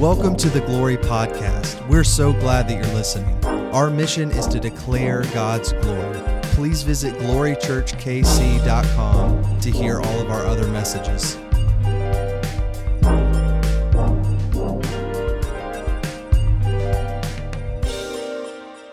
[0.00, 1.86] Welcome to the Glory Podcast.
[1.86, 3.44] We're so glad that you're listening.
[3.44, 6.18] Our mission is to declare God's glory.
[6.54, 11.34] Please visit glorychurchkc.com to hear all of our other messages.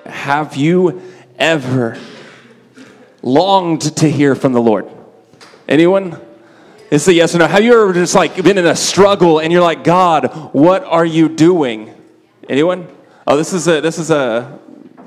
[0.05, 1.01] Have you
[1.39, 1.97] ever
[3.21, 4.89] longed to hear from the Lord?
[5.69, 6.19] Anyone?
[6.89, 7.47] It's a yes or no.
[7.47, 11.05] Have you ever just like been in a struggle and you're like, God, what are
[11.05, 11.93] you doing?
[12.47, 12.87] Anyone?
[13.25, 14.57] Oh, this is a this is a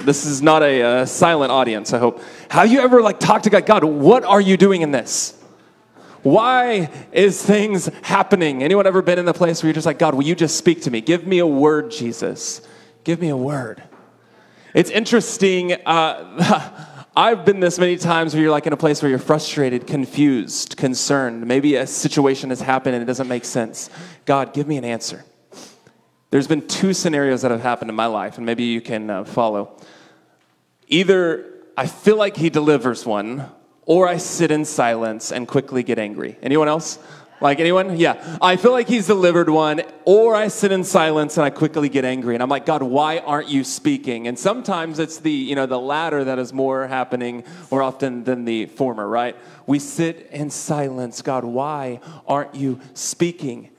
[0.01, 1.95] this is not a, a silent audience.
[1.95, 2.23] I hope.
[2.51, 3.65] Have you ever like talked to God?
[3.65, 5.43] God, what are you doing in this?
[6.23, 8.62] Why is things happening?
[8.62, 10.83] Anyone ever been in the place where you're just like, God, will you just speak
[10.83, 11.01] to me?
[11.01, 12.61] Give me a word, Jesus.
[13.05, 13.83] Give me a word.
[14.75, 15.73] It's interesting.
[15.87, 19.87] Uh, I've been this many times where you're like in a place where you're frustrated,
[19.87, 21.45] confused, concerned.
[21.45, 23.91] Maybe a situation has happened and it doesn't make sense.
[24.27, 25.24] God, give me an answer.
[26.30, 29.25] There's been two scenarios that have happened in my life, and maybe you can uh,
[29.25, 29.77] follow.
[30.86, 31.44] Either
[31.77, 33.50] I feel like He delivers one,
[33.84, 36.36] or I sit in silence and quickly get angry.
[36.41, 37.00] Anyone else?
[37.41, 37.96] Like anyone?
[37.96, 38.38] Yeah.
[38.42, 42.05] I feel like he's delivered one, or I sit in silence and I quickly get
[42.05, 42.34] angry.
[42.34, 44.28] And I'm like, God, why aren't you speaking?
[44.28, 48.44] And sometimes it's the, you know, the latter that is more happening more often than
[48.44, 49.36] the former, right?
[49.66, 51.22] We sit in silence.
[51.22, 53.70] God, why aren't you speaking?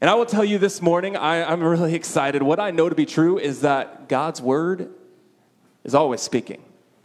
[0.00, 2.42] And I will tell you this morning, I, I'm really excited.
[2.42, 4.90] What I know to be true is that God's word
[5.84, 6.62] is always speaking.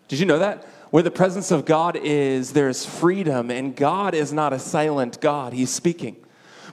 [0.07, 0.65] Did you know that?
[0.91, 5.53] Where the presence of God is, there's freedom, and God is not a silent God,
[5.53, 6.17] He's speaking.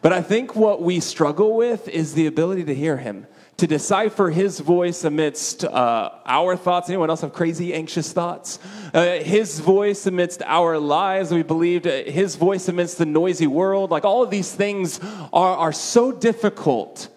[0.03, 4.31] But I think what we struggle with is the ability to hear Him, to decipher
[4.31, 6.89] His voice amidst uh, our thoughts.
[6.89, 8.59] Anyone else have crazy, anxious thoughts?
[8.93, 13.93] Uh, his voice amidst our lives, we believed, uh, His voice amidst the noisy world.
[13.93, 14.99] Like all of these things
[15.33, 17.09] are, are so difficult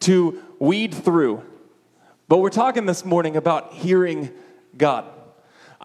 [0.00, 1.42] to weed through.
[2.28, 4.30] But we're talking this morning about hearing
[4.76, 5.06] God.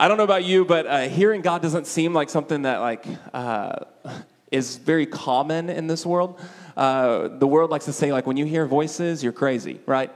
[0.01, 3.05] I don't know about you, but uh, hearing God doesn't seem like something that like
[3.33, 3.79] uh,
[4.49, 6.39] is very common in this world.
[6.77, 10.09] Uh, the world likes to say like when you hear voices, you're crazy, right?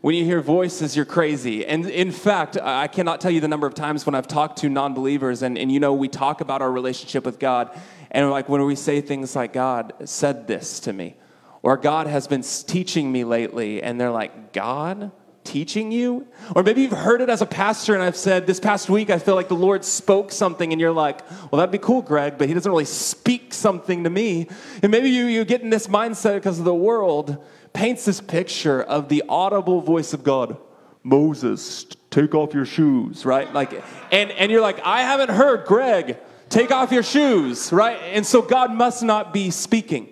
[0.00, 1.64] When you hear voices, you're crazy.
[1.64, 4.68] And in fact, I cannot tell you the number of times when I've talked to
[4.68, 7.70] non-believers, and, and you know, we talk about our relationship with God,
[8.10, 11.14] and like when we say things like, "God said this to me,"
[11.62, 15.12] or "God has been teaching me lately," and they're like, "God."
[15.44, 16.26] Teaching you?
[16.54, 19.18] Or maybe you've heard it as a pastor and I've said, this past week, I
[19.18, 22.48] feel like the Lord spoke something and you're like, well, that'd be cool, Greg, but
[22.48, 24.48] he doesn't really speak something to me.
[24.82, 27.42] And maybe you, you get in this mindset because the world
[27.72, 30.56] paints this picture of the audible voice of God.
[31.02, 33.52] Moses, take off your shoes, right?
[33.52, 33.72] Like,
[34.12, 36.18] and, and you're like, I haven't heard Greg,
[36.48, 37.98] take off your shoes, right?
[38.12, 40.08] And so God must not be speaking,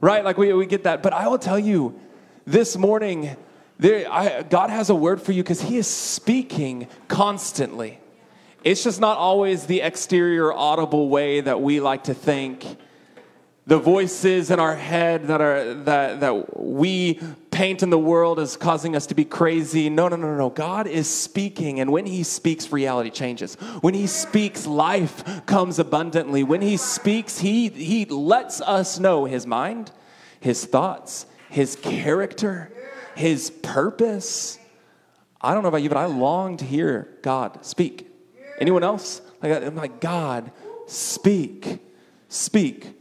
[0.00, 0.24] right?
[0.24, 1.02] Like we, we get that.
[1.02, 1.98] But I will tell you,
[2.46, 3.36] this morning,
[3.82, 7.98] there, I, God has a word for you because He is speaking constantly.
[8.62, 12.64] It's just not always the exterior audible way that we like to think.
[13.66, 17.20] The voices in our head that are that that we
[17.50, 19.90] paint in the world as causing us to be crazy.
[19.90, 20.50] No, no, no, no.
[20.50, 23.54] God is speaking, and when He speaks, reality changes.
[23.80, 26.44] When He speaks, life comes abundantly.
[26.44, 29.90] When He speaks, He He lets us know His mind,
[30.38, 32.70] His thoughts, His character
[33.16, 34.58] his purpose.
[35.40, 38.08] I don't know about you, but I long to hear God speak.
[38.58, 39.20] Anyone else?
[39.42, 40.52] Like, I'm like, God,
[40.86, 41.78] speak,
[42.28, 42.94] speak.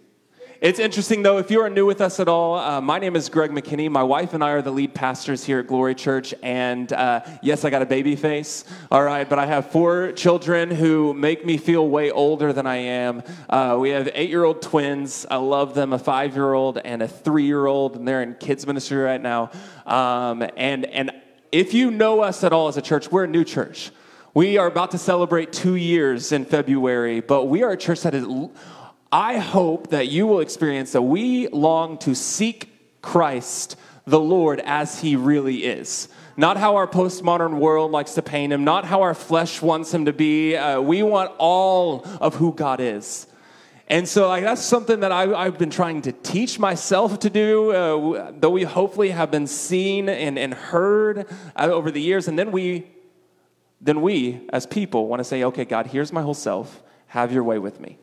[0.61, 3.29] It's interesting though, if you are new with us at all, uh, my name is
[3.29, 3.89] Greg McKinney.
[3.89, 6.35] My wife and I are the lead pastors here at Glory Church.
[6.43, 10.69] And uh, yes, I got a baby face, all right, but I have four children
[10.69, 13.23] who make me feel way older than I am.
[13.49, 15.25] Uh, we have eight year old twins.
[15.31, 18.35] I love them, a five year old and a three year old, and they're in
[18.35, 19.49] kids' ministry right now.
[19.87, 21.09] Um, and, and
[21.51, 23.89] if you know us at all as a church, we're a new church.
[24.35, 28.13] We are about to celebrate two years in February, but we are a church that
[28.13, 28.25] is
[29.11, 33.75] I hope that you will experience that we long to seek Christ,
[34.05, 36.07] the Lord, as he really is.
[36.37, 40.05] Not how our postmodern world likes to paint him, not how our flesh wants him
[40.05, 40.55] to be.
[40.55, 43.27] Uh, we want all of who God is.
[43.87, 47.71] And so like, that's something that I, have been trying to teach myself to do,
[47.71, 51.27] uh, though we hopefully have been seen and, and heard
[51.57, 52.29] uh, over the years.
[52.29, 52.87] And then we,
[53.81, 56.81] then we, as people, want to say, okay, God, here's my whole self.
[57.07, 57.97] Have your way with me.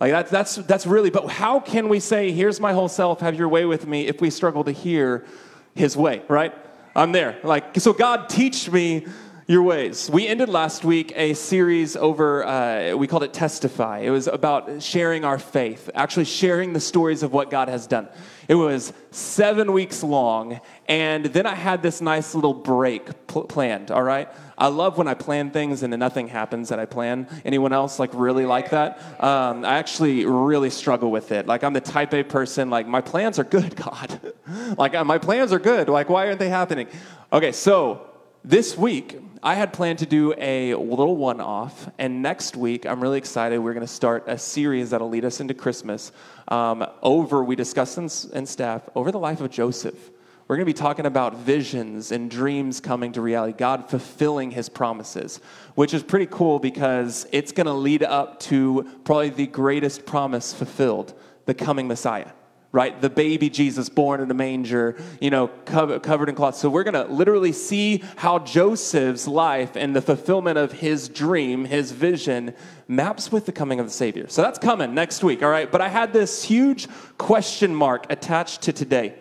[0.00, 3.34] Like that's, that's, that's really, but how can we say, here's my whole self, have
[3.34, 5.26] your way with me, if we struggle to hear
[5.74, 6.54] his way, right?
[6.96, 7.38] I'm there.
[7.44, 9.06] Like, so God, teach me
[9.50, 10.08] your ways.
[10.08, 13.98] We ended last week a series over, uh, we called it Testify.
[13.98, 18.08] It was about sharing our faith, actually sharing the stories of what God has done.
[18.46, 23.90] It was seven weeks long, and then I had this nice little break pl- planned,
[23.90, 24.28] all right?
[24.56, 27.26] I love when I plan things and then nothing happens that I plan.
[27.44, 29.02] Anyone else like really like that?
[29.20, 31.48] Um, I actually really struggle with it.
[31.48, 34.32] Like I'm the type A person, like my plans are good, God.
[34.78, 35.88] like uh, my plans are good.
[35.88, 36.86] Like why aren't they happening?
[37.32, 38.06] Okay, so
[38.44, 43.00] this week, I had planned to do a little one off, and next week, I'm
[43.00, 43.58] really excited.
[43.58, 46.12] We're going to start a series that'll lead us into Christmas
[46.48, 50.10] um, over, we discussed in staff, over the life of Joseph.
[50.46, 54.68] We're going to be talking about visions and dreams coming to reality, God fulfilling his
[54.68, 55.40] promises,
[55.74, 60.52] which is pretty cool because it's going to lead up to probably the greatest promise
[60.52, 61.14] fulfilled
[61.46, 62.32] the coming Messiah
[62.72, 63.00] right?
[63.00, 66.54] The baby Jesus born in a manger, you know, covered, in cloth.
[66.54, 71.64] So we're going to literally see how Joseph's life and the fulfillment of his dream,
[71.64, 72.54] his vision,
[72.86, 74.28] maps with the coming of the Savior.
[74.28, 75.70] So that's coming next week, all right?
[75.70, 76.86] But I had this huge
[77.18, 79.16] question mark attached to today.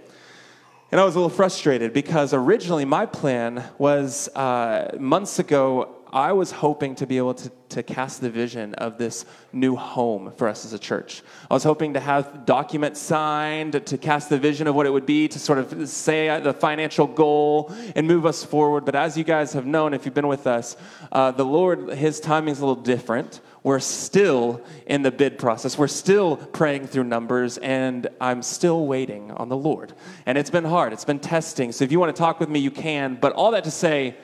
[0.91, 6.31] And I was a little frustrated because originally my plan was uh, months ago, I
[6.31, 10.47] was hoping to be able to, to cast the vision of this new home for
[10.47, 11.21] us as a church.
[11.49, 15.05] I was hoping to have documents signed to cast the vision of what it would
[15.05, 18.85] be, to sort of say the financial goal and move us forward.
[18.85, 20.75] But as you guys have known, if you've been with us,
[21.11, 23.41] uh, the Lord, His timing is a little different.
[23.61, 25.77] We're still in the bid process.
[25.77, 29.93] We're still praying through numbers, and I'm still waiting on the Lord.
[30.25, 31.71] And it's been hard, it's been testing.
[31.71, 33.15] So if you want to talk with me, you can.
[33.15, 34.15] But all that to say,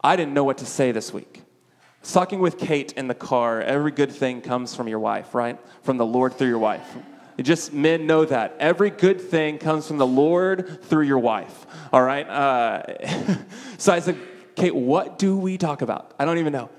[0.00, 1.42] I didn't know what to say this week.
[2.02, 3.60] Talking with Kate in the car.
[3.60, 5.58] Every good thing comes from your wife, right?
[5.82, 6.96] From the Lord through your wife.
[7.40, 11.66] Just men know that every good thing comes from the Lord through your wife.
[11.92, 12.28] All right.
[12.28, 13.36] Uh,
[13.78, 14.18] so I said,
[14.56, 16.14] Kate, what do we talk about?
[16.18, 16.70] I don't even know.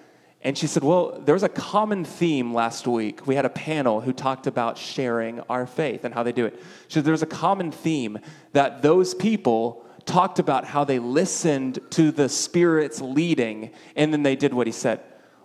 [0.41, 3.27] And she said, Well, there was a common theme last week.
[3.27, 6.61] We had a panel who talked about sharing our faith and how they do it.
[6.87, 8.19] She said, There's a common theme
[8.53, 14.35] that those people talked about how they listened to the Spirit's leading and then they
[14.35, 15.01] did what he said.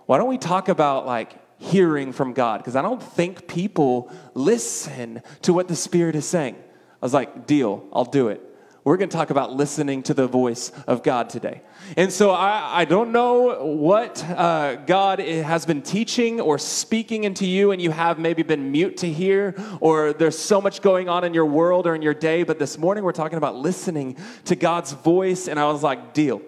[0.06, 2.58] Why don't we talk about like hearing from God?
[2.58, 6.56] Because I don't think people listen to what the Spirit is saying.
[6.56, 8.40] I was like, deal, I'll do it.
[8.84, 11.62] We're going to talk about listening to the voice of God today.
[11.96, 17.46] And so I, I don't know what uh, God has been teaching or speaking into
[17.46, 21.24] you, and you have maybe been mute to hear, or there's so much going on
[21.24, 22.42] in your world or in your day.
[22.42, 26.42] But this morning we're talking about listening to God's voice, and I was like, deal,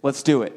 [0.00, 0.52] let's do it.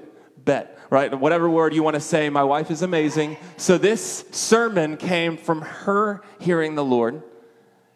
[0.45, 1.19] Bet, right?
[1.19, 3.37] Whatever word you want to say, my wife is amazing.
[3.57, 7.23] So this sermon came from her hearing the Lord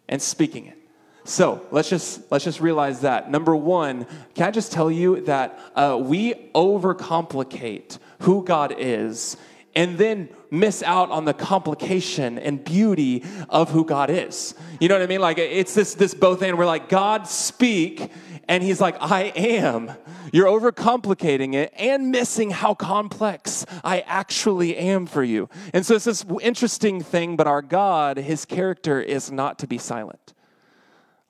[0.09, 0.80] and speaking it.
[1.23, 3.29] So let's just let's just realize that.
[3.29, 9.37] Number one, can I just tell you that uh, we overcomplicate who God is,
[9.75, 14.53] and then miss out on the complication and beauty of who God is.
[14.79, 15.21] You know what I mean?
[15.21, 16.57] Like it's this this both and.
[16.57, 18.11] We're like God speak,
[18.47, 19.91] and He's like I am.
[20.33, 25.49] You're overcomplicating it and missing how complex I actually am for you.
[25.73, 27.35] And so it's this interesting thing.
[27.35, 30.33] But our God, His character is not to be silent.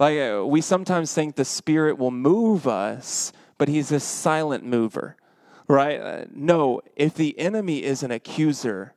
[0.02, 5.16] Like uh, we sometimes think the Spirit will move us, but He's a silent mover,
[5.68, 6.02] right?
[6.02, 8.96] Uh, no, if the enemy is an accuser,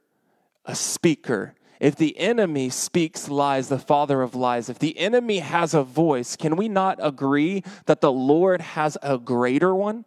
[0.64, 5.74] a speaker, if the enemy speaks lies, the father of lies, if the enemy has
[5.74, 10.06] a voice, can we not agree that the Lord has a greater one?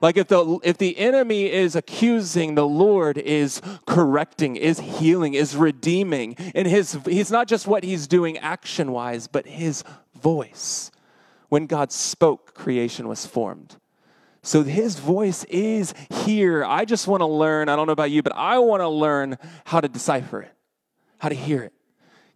[0.00, 5.56] Like if the if the enemy is accusing, the Lord is correcting, is healing, is
[5.56, 6.36] redeeming.
[6.54, 9.82] And his he's not just what he's doing action-wise, but his
[10.20, 10.90] voice.
[11.48, 13.76] When God spoke, creation was formed.
[14.42, 15.94] So his voice is
[16.24, 16.64] here.
[16.64, 19.36] I just want to learn, I don't know about you, but I want to learn
[19.64, 20.52] how to decipher it,
[21.18, 21.72] how to hear it.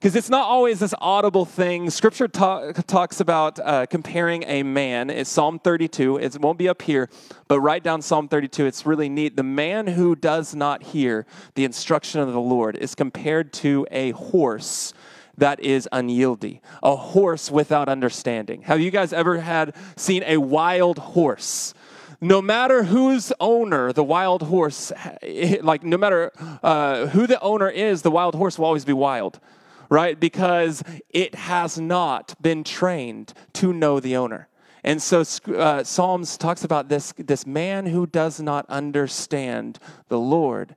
[0.02, 1.88] Because it's not always this audible thing.
[1.88, 5.10] Scripture talk, talks about uh, comparing a man.
[5.10, 6.16] It's Psalm 32.
[6.16, 7.08] It won't be up here,
[7.46, 8.66] but write down Psalm 32.
[8.66, 9.36] It's really neat.
[9.36, 11.24] The man who does not hear
[11.54, 14.92] the instruction of the Lord is compared to a horse
[15.38, 18.62] that is unyieldy, a horse without understanding.
[18.62, 21.74] Have you guys ever had seen a wild horse?
[22.22, 24.92] no matter whose owner the wild horse,
[25.60, 29.40] like no matter uh, who the owner is, the wild horse will always be wild,
[29.90, 30.18] right?
[30.18, 34.48] Because it has not been trained to know the owner.
[34.84, 35.24] And so
[35.56, 40.76] uh, Psalms talks about this, this man who does not understand the Lord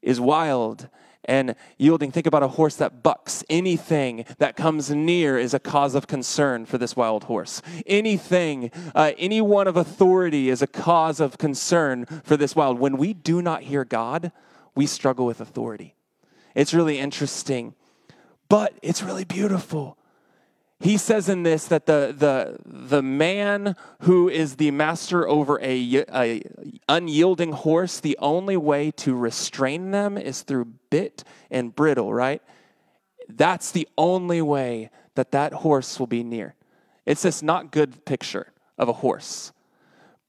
[0.00, 0.88] is wild
[1.24, 2.10] and yielding.
[2.10, 3.44] Think about a horse that bucks.
[3.48, 7.62] Anything that comes near is a cause of concern for this wild horse.
[7.86, 12.78] Anything, uh, anyone of authority is a cause of concern for this wild.
[12.78, 14.32] When we do not hear God,
[14.74, 15.94] we struggle with authority.
[16.54, 17.74] It's really interesting,
[18.48, 19.96] but it's really beautiful
[20.82, 26.04] he says in this that the, the, the man who is the master over a,
[26.12, 26.42] a
[26.88, 31.22] unyielding horse, the only way to restrain them is through bit
[31.52, 32.42] and bridle, right?
[33.28, 36.56] That's the only way that that horse will be near.
[37.06, 39.52] It's this not good picture of a horse.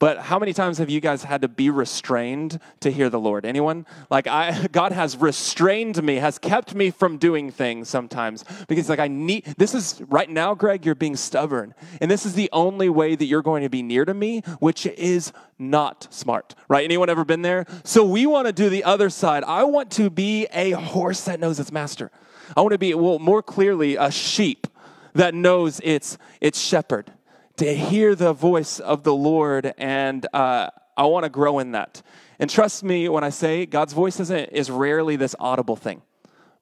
[0.03, 3.45] But how many times have you guys had to be restrained to hear the Lord?
[3.45, 3.85] Anyone?
[4.09, 8.99] Like I God has restrained me, has kept me from doing things sometimes because like
[8.99, 11.73] I need this is right now Greg you're being stubborn.
[12.01, 14.85] And this is the only way that you're going to be near to me, which
[14.87, 16.53] is not smart.
[16.67, 16.83] Right?
[16.83, 17.65] Anyone ever been there?
[17.85, 19.45] So we want to do the other side.
[19.45, 22.11] I want to be a horse that knows its master.
[22.57, 24.67] I want to be well more clearly a sheep
[25.13, 27.13] that knows its its shepherd
[27.57, 32.01] to hear the voice of the Lord, and uh, I want to grow in that.
[32.39, 36.01] And trust me when I say God's voice isn't, is rarely this audible thing.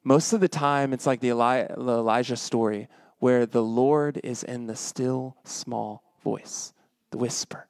[0.03, 2.87] Most of the time, it's like the, Eli- the Elijah story
[3.19, 6.73] where the Lord is in the still small voice,
[7.11, 7.67] the whisper.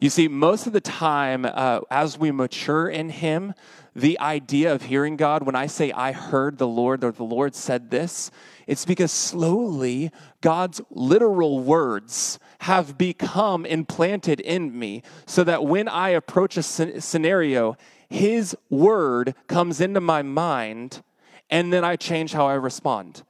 [0.00, 3.54] You see, most of the time, uh, as we mature in Him,
[3.94, 7.54] the idea of hearing God, when I say I heard the Lord or the Lord
[7.54, 8.30] said this,
[8.66, 16.10] it's because slowly God's literal words have become implanted in me so that when I
[16.10, 17.76] approach a scenario,
[18.08, 21.02] His word comes into my mind
[21.50, 23.24] and then I change how I respond.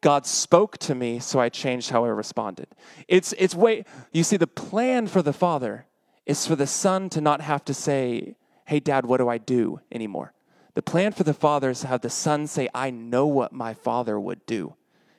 [0.00, 2.68] God spoke to me, so I changed how I responded.
[3.06, 5.84] It's, it's way, you see, the plan for the Father
[6.24, 8.36] is for the Son to not have to say,
[8.70, 10.32] Hey, Dad, what do I do anymore?
[10.74, 13.74] The plan for the Father is to have the Son say, I know what my
[13.74, 14.74] Father would do,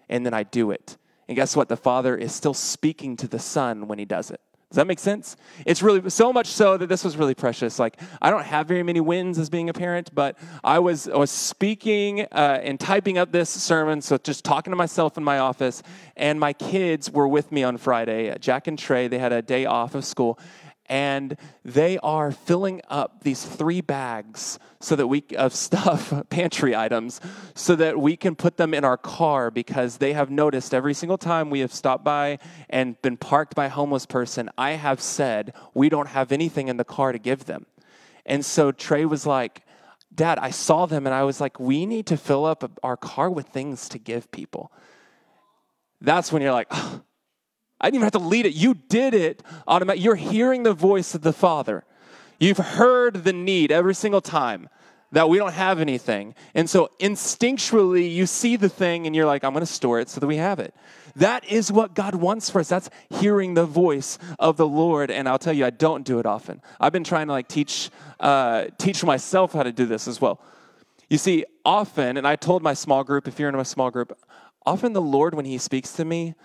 [0.08, 0.96] and then I do it.
[1.28, 1.68] And guess what?
[1.68, 4.40] The Father is still speaking to the Son when he does it.
[4.72, 5.36] Does that make sense?
[5.66, 7.78] It's really so much so that this was really precious.
[7.78, 11.18] Like I don't have very many wins as being a parent, but I was I
[11.18, 15.40] was speaking uh, and typing up this sermon, so just talking to myself in my
[15.40, 15.84] office,
[16.16, 18.34] and my kids were with me on Friday.
[18.40, 20.40] Jack and Trey, they had a day off of school,
[20.92, 27.22] and they are filling up these three bags so that we of stuff pantry items
[27.56, 31.18] so that we can put them in our car because they have noticed every single
[31.18, 32.38] time we have stopped by
[32.70, 36.76] and been parked by a homeless person i have said we don't have anything in
[36.76, 37.66] the car to give them.
[38.26, 39.62] And so trey was like
[40.14, 43.30] dad i saw them and i was like we need to fill up our car
[43.30, 44.74] with things to give people.
[46.02, 47.02] That's when you're like oh,
[47.82, 48.54] I didn't even have to lead it.
[48.54, 50.04] You did it automatically.
[50.04, 51.84] You're hearing the voice of the Father.
[52.40, 54.70] You've heard the need every single time
[55.12, 56.36] that we don't have anything.
[56.56, 60.10] And so instinctually, you see the thing and you're like, I'm going to store it
[60.10, 60.74] so that we have it.
[61.16, 62.70] That is what God wants for us.
[62.70, 65.12] That's hearing the voice of the Lord.
[65.12, 66.62] And I'll tell you, I don't do it often.
[66.80, 70.42] I've been trying to like teach, uh, teach myself how to do this as well.
[71.10, 74.18] You see, often, and I told my small group, if you're in a small group,
[74.66, 76.36] often the Lord, when He speaks to me,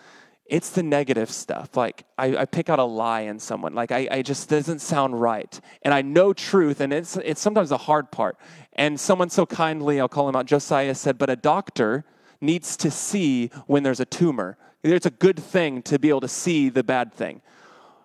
[0.49, 1.77] it's the negative stuff.
[1.77, 3.75] Like I, I, pick out a lie in someone.
[3.75, 5.61] Like I, I just doesn't sound right.
[5.83, 8.39] And I know truth, and it's it's sometimes a hard part.
[8.75, 12.05] And someone so kindly, I'll call him out, Josiah said, but a doctor
[12.41, 14.59] needs to see when there's a tumor.
[14.83, 17.41] It's a good thing to be able to see the bad thing.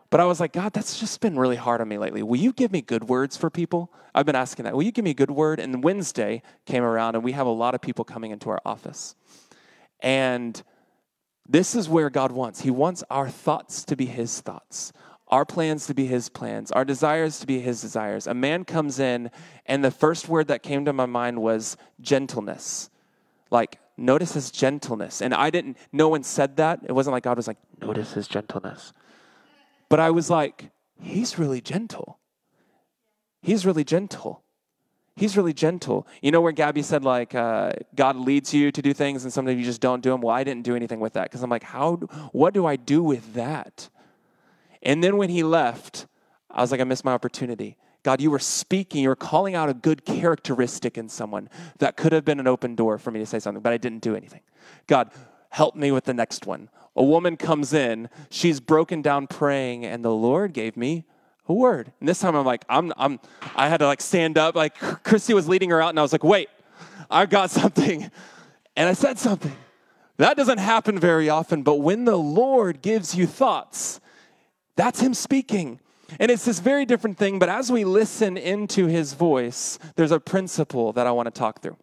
[0.10, 2.22] But I was like, God, that's just been really hard on me lately.
[2.22, 3.92] Will you give me good words for people?
[4.14, 4.76] I've been asking that.
[4.76, 5.60] Will you give me a good word?
[5.60, 9.16] And Wednesday came around, and we have a lot of people coming into our office.
[10.02, 10.62] And
[11.48, 12.62] this is where God wants.
[12.62, 14.94] He wants our thoughts to be His thoughts,
[15.28, 18.28] our plans to be His plans, our desires to be His desires.
[18.28, 19.32] A man comes in,
[19.66, 22.90] and the first word that came to my mind was gentleness.
[23.50, 25.22] Like, notice His gentleness.
[25.22, 26.80] And I didn't, no one said that.
[26.84, 28.94] It wasn't like God was like, notice His gentleness.
[29.90, 32.20] But I was like, He's really gentle.
[33.42, 34.41] He's really gentle
[35.22, 36.08] he's really gentle.
[36.24, 39.60] You know where Gabby said like uh, God leads you to do things and sometimes
[39.60, 40.20] you just don't do them.
[40.20, 41.98] Well, I didn't do anything with that because I'm like, how?
[42.32, 43.88] What do I do with that?
[44.82, 46.08] And then when he left,
[46.50, 47.78] I was like, I missed my opportunity.
[48.02, 52.14] God, you were speaking, you were calling out a good characteristic in someone that could
[52.14, 54.42] have been an open door for me to say something, but I didn't do anything.
[54.88, 55.12] God,
[55.52, 56.70] help me with the next one.
[56.96, 61.06] A woman comes in, she's broken down praying, and the Lord gave me
[61.52, 61.92] a word.
[62.00, 63.20] And this time I'm like, I'm, I'm,
[63.56, 64.56] I had to like stand up.
[64.56, 66.50] Like Christy was leading her out, and I was like, wait,
[67.10, 68.10] I got something.
[68.76, 69.56] And I said something.
[70.18, 74.00] That doesn't happen very often, but when the Lord gives you thoughts,
[74.76, 75.80] that's Him speaking.
[76.20, 80.20] And it's this very different thing, but as we listen into His voice, there's a
[80.20, 81.78] principle that I want to talk through.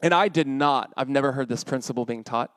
[0.00, 2.56] And I did not, I've never heard this principle being taught.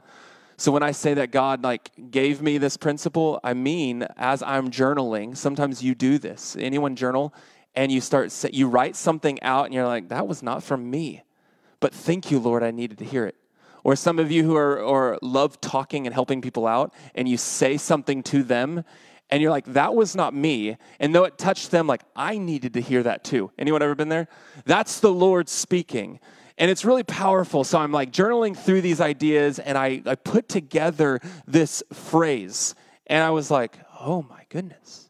[0.61, 4.69] So when I say that God like gave me this principle, I mean as I'm
[4.69, 6.55] journaling, sometimes you do this.
[6.55, 7.33] Anyone journal
[7.73, 11.23] and you start you write something out and you're like that was not from me.
[11.79, 13.37] But thank you Lord, I needed to hear it.
[13.83, 17.37] Or some of you who are or love talking and helping people out and you
[17.37, 18.83] say something to them
[19.31, 22.75] and you're like that was not me and though it touched them like I needed
[22.75, 23.49] to hear that too.
[23.57, 24.27] Anyone ever been there?
[24.65, 26.19] That's the Lord speaking.
[26.61, 27.63] And it's really powerful.
[27.63, 32.75] So I'm like journaling through these ideas and I, I put together this phrase.
[33.07, 35.09] And I was like, oh my goodness.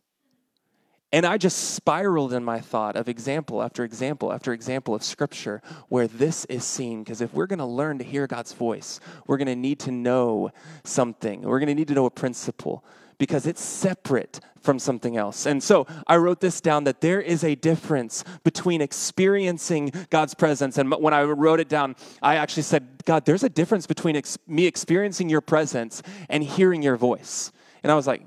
[1.12, 5.62] And I just spiraled in my thought of example after example after example of scripture
[5.90, 7.04] where this is seen.
[7.04, 9.92] Because if we're going to learn to hear God's voice, we're going to need to
[9.92, 10.52] know
[10.86, 11.42] something.
[11.42, 12.86] We're going to need to know a principle
[13.22, 15.46] because it's separate from something else.
[15.46, 20.80] And so I wrote this down that there is a difference between experiencing God's presence.
[20.80, 24.40] And when I wrote it down, I actually said, God, there's a difference between ex-
[24.48, 27.52] me experiencing your presence and hearing your voice.
[27.84, 28.24] And I was like,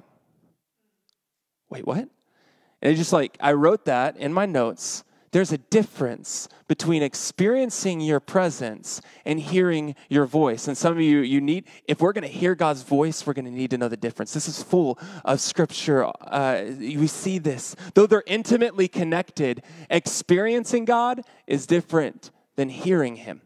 [1.71, 1.99] wait, what?
[1.99, 5.03] And it just like, I wrote that in my notes
[5.35, 10.69] there's a difference between experiencing your presence and hearing your voice.
[10.69, 13.47] And some of you, you need, if we're going to hear God's voice, we're going
[13.47, 14.33] to need to know the difference.
[14.33, 16.07] This is full of scripture.
[16.21, 17.75] Uh, we see this.
[17.95, 23.43] Though they're intimately connected, experiencing God is different than hearing Him.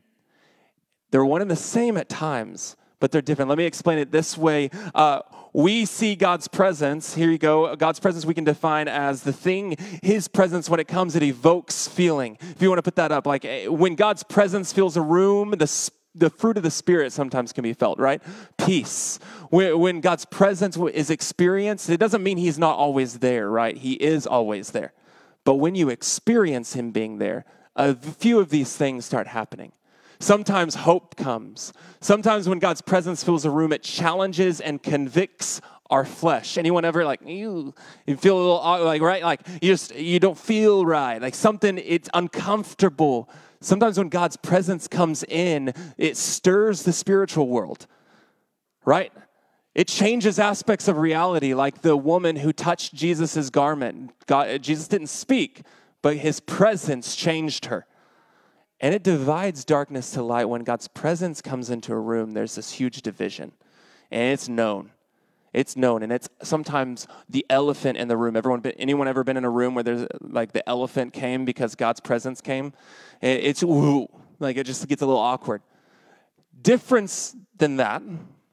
[1.10, 3.48] They're one and the same at times, but they're different.
[3.48, 4.68] Let me explain it this way.
[4.94, 5.20] Uh,
[5.52, 7.14] we see God's presence.
[7.14, 7.74] Here you go.
[7.76, 11.88] God's presence we can define as the thing, His presence, when it comes, it evokes
[11.88, 12.38] feeling.
[12.40, 15.50] If you want to put that up, like eh, when God's presence fills a room,
[15.50, 18.20] the the fruit of the Spirit sometimes can be felt, right?
[18.56, 19.18] Peace.
[19.50, 23.76] When God's presence is experienced, it doesn't mean He's not always there, right?
[23.76, 24.92] He is always there.
[25.44, 27.44] But when you experience Him being there,
[27.76, 29.72] a few of these things start happening.
[30.20, 31.72] Sometimes hope comes.
[32.00, 35.60] Sometimes when God's presence fills a room, it challenges and convicts
[35.90, 36.58] our flesh.
[36.58, 37.74] Anyone ever like you,
[38.06, 41.20] you feel a little like right like you just you don't feel right.
[41.20, 43.30] Like something it's uncomfortable.
[43.60, 47.86] Sometimes when God's presence comes in, it stirs the spiritual world.
[48.84, 49.12] Right?
[49.74, 54.10] It changes aspects of reality like the woman who touched Jesus' garment.
[54.26, 55.62] God, Jesus didn't speak,
[56.02, 57.86] but his presence changed her.
[58.80, 60.44] And it divides darkness to light.
[60.44, 63.52] When God's presence comes into a room, there's this huge division.
[64.10, 64.90] And it's known.
[65.52, 66.02] It's known.
[66.02, 68.36] And it's sometimes the elephant in the room.
[68.36, 72.00] Everyone anyone ever been in a room where there's like the elephant came because God's
[72.00, 72.72] presence came?
[73.20, 74.06] It's ooh,
[74.38, 75.62] like it just gets a little awkward.
[76.60, 78.02] Difference than that.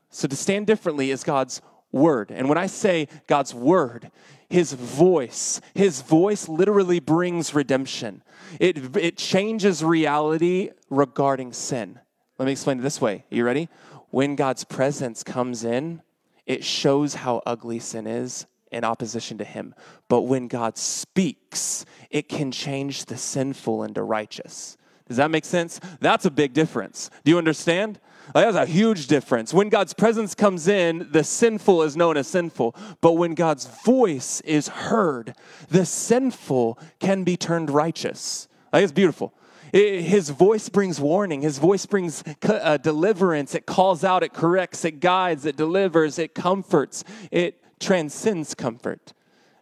[0.09, 1.61] So to stand differently is God's
[1.91, 2.31] word.
[2.31, 4.11] And when I say God's word,
[4.55, 8.23] his voice, his voice literally brings redemption.
[8.57, 11.99] It, it changes reality regarding sin.
[12.39, 13.25] Let me explain it this way.
[13.29, 13.67] Are you ready?
[14.11, 16.01] When God's presence comes in,
[16.45, 19.75] it shows how ugly sin is in opposition to him.
[20.07, 24.77] But when God speaks, it can change the sinful into righteous.
[25.07, 25.79] Does that make sense?
[25.99, 27.09] That's a big difference.
[27.23, 27.99] Do you understand?
[28.33, 29.53] That's a huge difference.
[29.53, 32.75] When God's presence comes in, the sinful is known as sinful.
[33.01, 35.35] But when God's voice is heard,
[35.69, 38.47] the sinful can be turned righteous.
[38.73, 39.33] It's beautiful.
[39.71, 41.41] his voice brings warning.
[41.41, 43.53] His voice brings uh, deliverance.
[43.53, 49.13] It calls out, it corrects, it guides, it delivers, it comforts, it transcends comfort.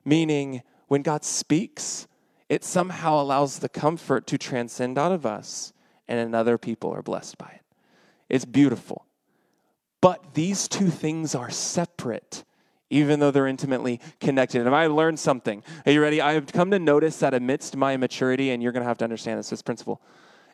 [0.05, 2.07] Meaning, when God speaks,
[2.49, 5.73] it somehow allows the comfort to transcend out of us,
[6.07, 7.61] and another people are blessed by it.
[8.29, 9.05] It's beautiful.
[10.01, 12.43] But these two things are separate,
[12.89, 14.65] even though they're intimately connected.
[14.65, 15.63] And I learned something.
[15.85, 16.19] Are you ready?
[16.19, 19.05] I have come to notice that amidst my immaturity, and you're going to have to
[19.05, 20.01] understand this, this principle.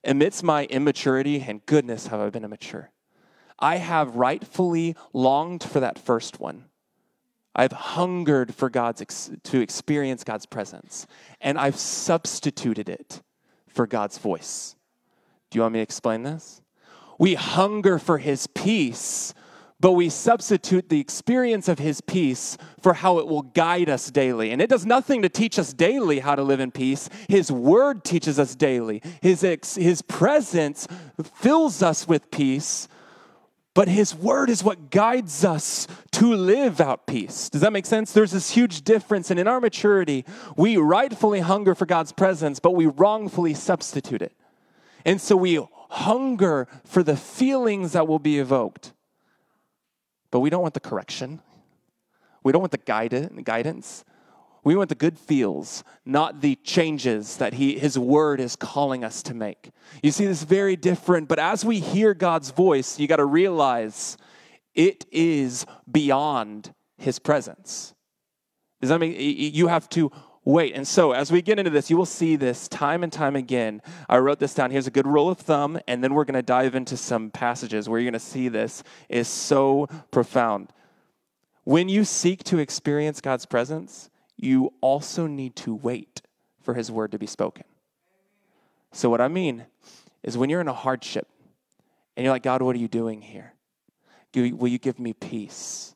[0.04, 2.91] Amidst my immaturity, and goodness, have I been immature,
[3.58, 6.65] I have rightfully longed for that first one.
[7.55, 11.07] I've hungered for God's ex- to experience God's presence,
[11.41, 13.21] and I've substituted it
[13.67, 14.75] for God's voice.
[15.49, 16.62] Do you want me to explain this?
[17.17, 19.33] We hunger for his peace,
[19.79, 24.51] but we substitute the experience of his peace for how it will guide us daily.
[24.51, 27.09] And it does nothing to teach us daily how to live in peace.
[27.27, 29.01] His word teaches us daily.
[29.21, 30.88] His, ex- his presence
[31.35, 32.88] fills us with peace,
[33.73, 37.49] but his word is what guides us to live out peace.
[37.49, 38.12] Does that make sense?
[38.12, 39.32] There's this huge difference.
[39.32, 40.25] And in our maturity,
[40.58, 44.34] we rightfully hunger for God's presence, but we wrongfully substitute it.
[45.05, 48.91] And so we hunger for the feelings that will be evoked.
[50.32, 51.39] But we don't want the correction.
[52.43, 54.03] We don't want the guidance.
[54.63, 59.24] We want the good feels, not the changes that he, his word is calling us
[59.24, 59.72] to make.
[60.04, 63.26] You see, this is very different, but as we hear God's voice, you got to
[63.26, 64.17] realize
[64.76, 67.93] it is beyond his presence.
[68.82, 70.12] Does that mean you have to
[70.45, 70.74] wait?
[70.74, 73.82] And so, as we get into this, you will see this time and time again.
[74.08, 74.72] I wrote this down.
[74.72, 77.89] Here's a good rule of thumb, and then we're going to dive into some passages
[77.89, 80.72] where you're going to see this is so profound.
[81.63, 84.09] When you seek to experience God's presence,
[84.41, 86.21] you also need to wait
[86.62, 87.65] for his word to be spoken.
[88.91, 89.65] So, what I mean
[90.23, 91.28] is when you're in a hardship
[92.15, 93.54] and you're like, God, what are you doing here?
[94.34, 95.95] Will you give me peace?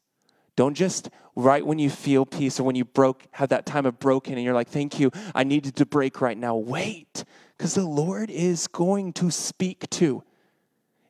[0.55, 3.99] Don't just right when you feel peace or when you broke, have that time of
[3.99, 6.55] broken and you're like, thank you, I needed to break right now.
[6.55, 7.23] Wait,
[7.57, 10.23] because the Lord is going to speak to.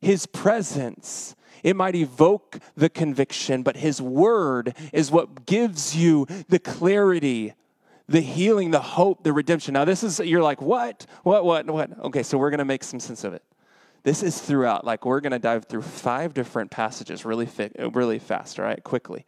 [0.03, 6.59] His presence, it might evoke the conviction, but His word is what gives you the
[6.59, 7.53] clarity,
[8.07, 9.73] the healing, the hope, the redemption.
[9.73, 11.05] Now, this is, you're like, what?
[11.23, 11.99] What, what, what?
[12.05, 13.43] Okay, so we're going to make some sense of it.
[14.03, 14.85] This is throughout.
[14.85, 18.59] Like we're going to dive through five different passages really, fi- really fast.
[18.59, 19.25] All right, quickly.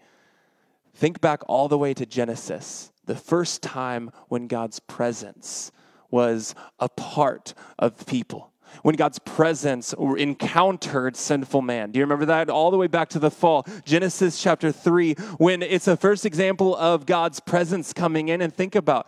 [0.93, 5.71] Think back all the way to Genesis, the first time when God's presence
[6.11, 8.51] was a part of people
[8.83, 11.91] when God's presence encountered sinful man.
[11.91, 12.49] Do you remember that?
[12.49, 13.65] All the way back to the fall.
[13.85, 18.41] Genesis chapter 3, when it's the first example of God's presence coming in.
[18.41, 19.07] And think about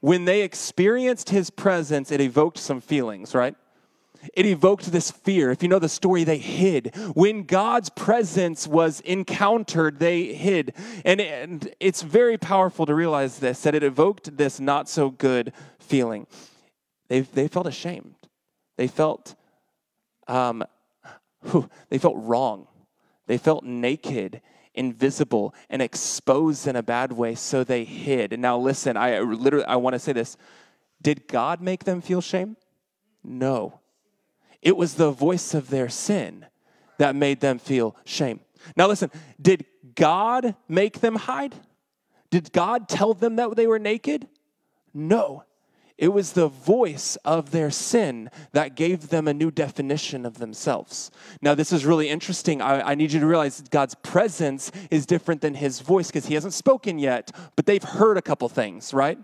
[0.00, 3.56] when they experienced his presence, it evoked some feelings, right?
[4.34, 5.50] it evoked this fear.
[5.50, 6.94] If you know the story, they hid.
[7.14, 10.74] When God's presence was encountered, they hid.
[11.04, 15.52] And, and it's very powerful to realize this that it evoked this not so good
[15.78, 16.26] feeling.
[17.08, 18.15] They, they felt ashamed.
[18.76, 19.34] They felt,
[20.28, 20.64] um,
[21.88, 22.66] they felt wrong.
[23.26, 24.40] They felt naked,
[24.74, 28.32] invisible, and exposed in a bad way, so they hid.
[28.32, 30.36] And now listen, I literally I want to say this.
[31.02, 32.56] Did God make them feel shame?
[33.22, 33.80] No.
[34.62, 36.46] It was the voice of their sin
[36.98, 38.40] that made them feel shame.
[38.76, 39.10] Now, listen,
[39.40, 41.54] did God make them hide?
[42.30, 44.26] Did God tell them that they were naked?
[44.92, 45.44] No.
[45.98, 51.10] It was the voice of their sin that gave them a new definition of themselves.
[51.40, 52.60] Now, this is really interesting.
[52.60, 56.34] I, I need you to realize God's presence is different than his voice because he
[56.34, 59.18] hasn't spoken yet, but they've heard a couple things, right?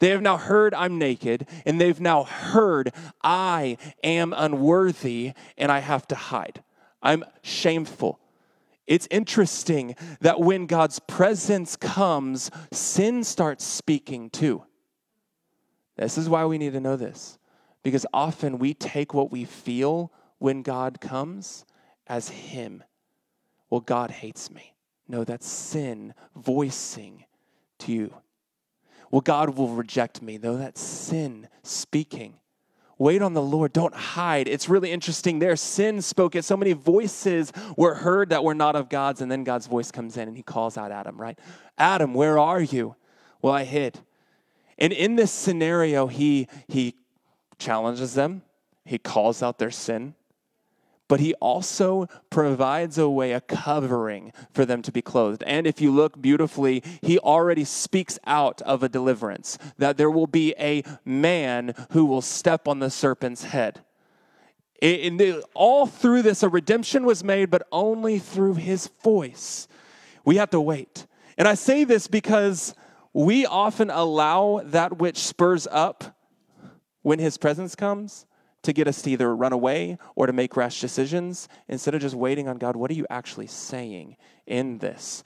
[0.00, 5.78] They have now heard I'm naked, and they've now heard I am unworthy and I
[5.80, 6.62] have to hide.
[7.02, 8.20] I'm shameful.
[8.86, 14.64] It's interesting that when God's presence comes, sin starts speaking too.
[15.98, 17.38] This is why we need to know this,
[17.82, 21.64] because often we take what we feel when God comes
[22.06, 22.84] as Him.
[23.68, 24.74] Well, God hates me.
[25.08, 27.24] No, that's sin voicing
[27.80, 28.14] to you.
[29.10, 30.36] Well, God will reject me.
[30.36, 32.34] though that's sin speaking.
[32.98, 33.72] Wait on the Lord.
[33.72, 34.48] Don't hide.
[34.48, 35.54] It's really interesting there.
[35.54, 36.44] Sin spoke it.
[36.44, 40.16] So many voices were heard that were not of God's, and then God's voice comes
[40.16, 41.38] in and he calls out Adam, right?
[41.78, 42.96] Adam, where are you?
[43.40, 44.00] Well, I hid.
[44.78, 46.94] And in this scenario, he, he
[47.58, 48.42] challenges them,
[48.84, 50.14] he calls out their sin,
[51.08, 55.42] but he also provides a way, a covering for them to be clothed.
[55.44, 60.26] And if you look beautifully, he already speaks out of a deliverance that there will
[60.26, 63.82] be a man who will step on the serpent's head.
[64.80, 69.66] The, all through this, a redemption was made, but only through his voice.
[70.24, 71.06] We have to wait.
[71.38, 72.74] And I say this because
[73.12, 76.16] we often allow that which spurs up
[77.02, 78.26] when his presence comes
[78.62, 82.14] to get us to either run away or to make rash decisions instead of just
[82.14, 82.76] waiting on God.
[82.76, 84.16] What are you actually saying
[84.46, 85.22] in this?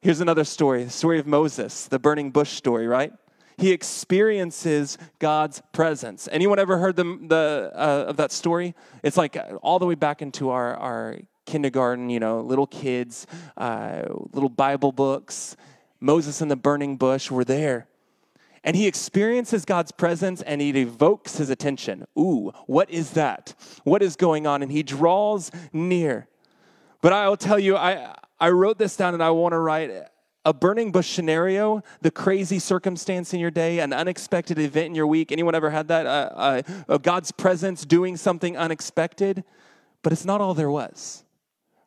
[0.00, 3.12] Here's another story the story of Moses, the burning bush story, right?
[3.58, 6.26] He experiences God's presence.
[6.32, 8.74] Anyone ever heard the, the, uh, of that story?
[9.02, 13.26] It's like all the way back into our, our kindergarten, you know, little kids,
[13.58, 15.56] uh, little Bible books.
[16.00, 17.86] Moses and the burning bush were there
[18.62, 22.06] and he experiences God's presence and it evokes his attention.
[22.18, 23.54] Ooh, what is that?
[23.84, 24.62] What is going on?
[24.62, 26.28] And he draws near.
[27.00, 29.90] But I will tell you, I, I wrote this down and I want to write
[30.44, 35.06] a burning bush scenario, the crazy circumstance in your day, an unexpected event in your
[35.06, 35.32] week.
[35.32, 36.06] Anyone ever had that?
[36.06, 39.44] Uh, uh, God's presence doing something unexpected?
[40.02, 41.24] But it's not all there was,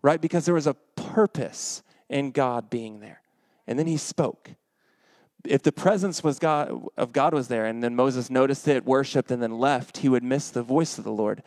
[0.02, 0.22] right?
[0.22, 3.23] Because there was a purpose in God being there.
[3.68, 4.52] And then he spoke
[5.46, 9.32] if the presence was God, of God was there and then Moses noticed it, worshiped,
[9.32, 11.44] and then left, he would miss the voice of the Lord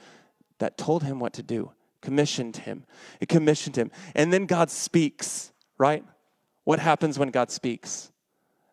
[0.59, 2.85] that told him what to do, commissioned him.
[3.21, 3.91] It commissioned him.
[4.15, 6.05] And then God speaks, right?
[6.65, 8.13] What happens when God speaks?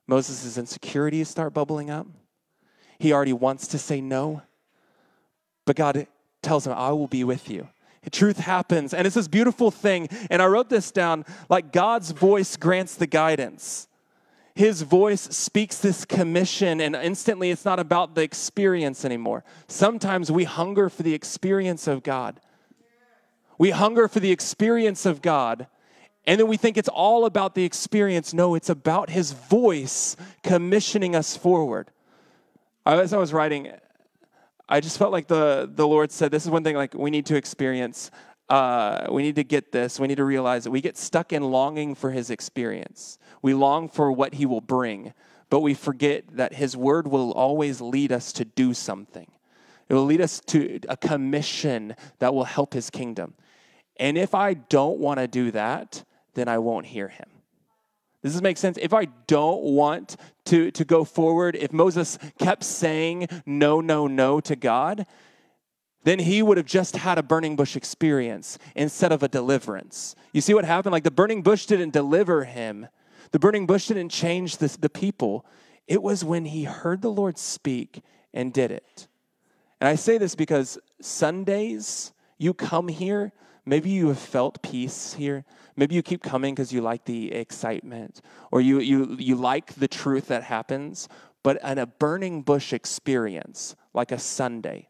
[0.08, 2.08] Moses' insecurities start bubbling up.
[3.00, 4.42] He already wants to say no.
[5.66, 6.08] But God
[6.42, 7.70] tells him, I will be with you.
[8.12, 8.94] Truth happens.
[8.94, 10.08] And it's this beautiful thing.
[10.30, 13.88] And I wrote this down like God's voice grants the guidance.
[14.56, 19.44] His voice speaks this commission, and instantly it's not about the experience anymore.
[19.68, 22.40] Sometimes we hunger for the experience of God.
[23.58, 25.66] We hunger for the experience of God,
[26.26, 28.34] and then we think it's all about the experience.
[28.34, 31.90] No, it's about His voice commissioning us forward.
[32.86, 33.72] As I was writing,
[34.68, 37.26] I just felt like the, the Lord said, This is one thing like we need
[37.28, 38.12] to experience.
[38.50, 40.00] Uh, we need to get this.
[40.00, 43.18] We need to realize that we get stuck in longing for his experience.
[43.42, 45.14] We long for what he will bring,
[45.50, 49.32] but we forget that his word will always lead us to do something.
[49.90, 53.34] It will lead us to a commission that will help his kingdom.
[53.98, 57.33] And if I don't want to do that, then I won't hear him.
[58.24, 58.80] Does this make sense?
[58.82, 64.40] If I don't want to, to go forward, if Moses kept saying no, no, no
[64.42, 65.06] to God,
[66.06, 70.16] then he would have just had a burning bush experience instead of a deliverance.
[70.32, 70.94] You see what happened?
[70.94, 72.88] Like the burning bush didn't deliver him,
[73.32, 75.46] the burning bush didn't change the, the people.
[75.88, 79.08] It was when he heard the Lord speak and did it.
[79.82, 83.34] And I say this because Sundays, you come here,
[83.66, 85.44] maybe you have felt peace here.
[85.76, 89.88] Maybe you keep coming because you like the excitement or you, you, you like the
[89.88, 91.08] truth that happens.
[91.42, 94.90] But in a burning bush experience, like a Sunday,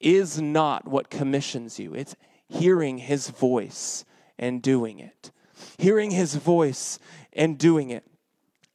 [0.00, 1.94] is not what commissions you.
[1.94, 2.16] It's
[2.48, 4.04] hearing his voice
[4.38, 5.30] and doing it.
[5.78, 6.98] Hearing his voice
[7.32, 8.04] and doing it.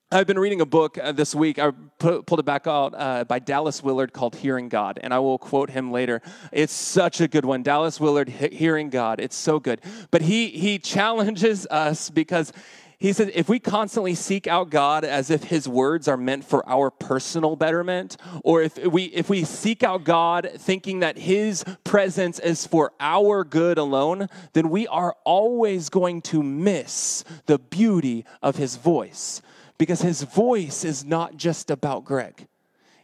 [0.09, 1.59] I've been reading a book uh, this week.
[1.59, 5.37] I pulled it back out uh, by Dallas Willard called Hearing God, and I will
[5.37, 6.21] quote him later.
[6.53, 7.61] It's such a good one.
[7.61, 9.19] Dallas Willard, Hearing God.
[9.19, 9.81] It's so good.
[10.09, 12.53] But he, he challenges us because
[12.97, 16.67] he says, if we constantly seek out God as if his words are meant for
[16.69, 18.15] our personal betterment,
[18.45, 23.43] or if we, if we seek out God thinking that his presence is for our
[23.43, 29.41] good alone, then we are always going to miss the beauty of his voice.
[29.77, 32.47] Because his voice is not just about Greg.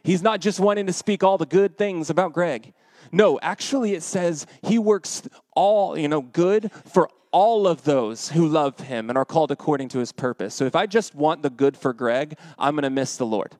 [0.02, 2.74] He's not just wanting to speak all the good things about Greg.
[3.12, 5.22] No, actually, it says he works
[5.54, 9.88] all, you know, good for all of those who love him and are called according
[9.88, 10.54] to his purpose.
[10.54, 13.56] So if I just want the good for Greg, I'm going to miss the Lord.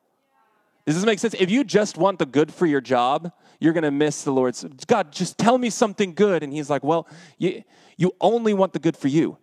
[0.87, 1.35] Does this make sense?
[1.35, 4.65] If you just want the good for your job, you're going to miss the Lord's.
[4.87, 6.43] God, just tell me something good.
[6.43, 7.65] And he's like, well, you,
[7.97, 9.39] you only want the good for you.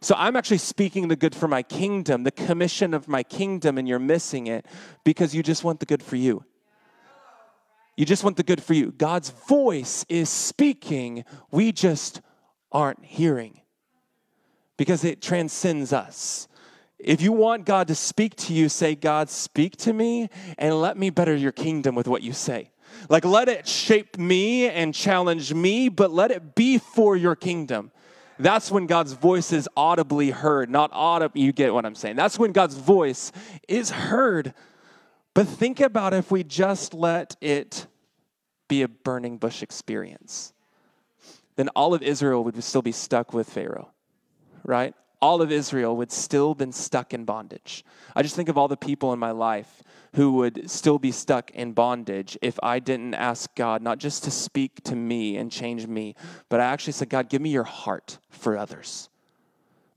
[0.00, 3.88] So I'm actually speaking the good for my kingdom, the commission of my kingdom, and
[3.88, 4.66] you're missing it
[5.04, 6.44] because you just want the good for you.
[7.96, 8.92] You just want the good for you.
[8.92, 11.24] God's voice is speaking.
[11.50, 12.20] We just
[12.70, 13.60] aren't hearing
[14.76, 16.46] because it transcends us.
[16.98, 20.28] If you want God to speak to you, say, God, speak to me
[20.58, 22.70] and let me better your kingdom with what you say.
[23.08, 27.92] Like, let it shape me and challenge me, but let it be for your kingdom.
[28.38, 31.40] That's when God's voice is audibly heard, not audible.
[31.40, 32.16] You get what I'm saying.
[32.16, 33.32] That's when God's voice
[33.68, 34.52] is heard.
[35.34, 37.86] But think about if we just let it
[38.68, 40.52] be a burning bush experience
[41.56, 43.90] then all of Israel would still be stuck with Pharaoh,
[44.62, 44.94] right?
[45.20, 47.84] All of Israel would still been stuck in bondage.
[48.14, 49.82] I just think of all the people in my life
[50.14, 54.30] who would still be stuck in bondage if I didn't ask God not just to
[54.30, 56.14] speak to me and change me,
[56.48, 59.08] but I actually said, God, give me your heart for others.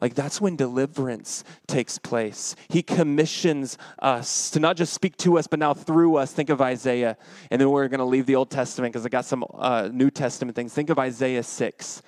[0.01, 2.55] Like that's when deliverance takes place.
[2.69, 6.31] He commissions us to not just speak to us, but now through us.
[6.31, 7.17] Think of Isaiah.
[7.51, 10.09] And then we're going to leave the Old Testament because I got some uh, New
[10.09, 10.73] Testament things.
[10.73, 12.01] Think of Isaiah 6.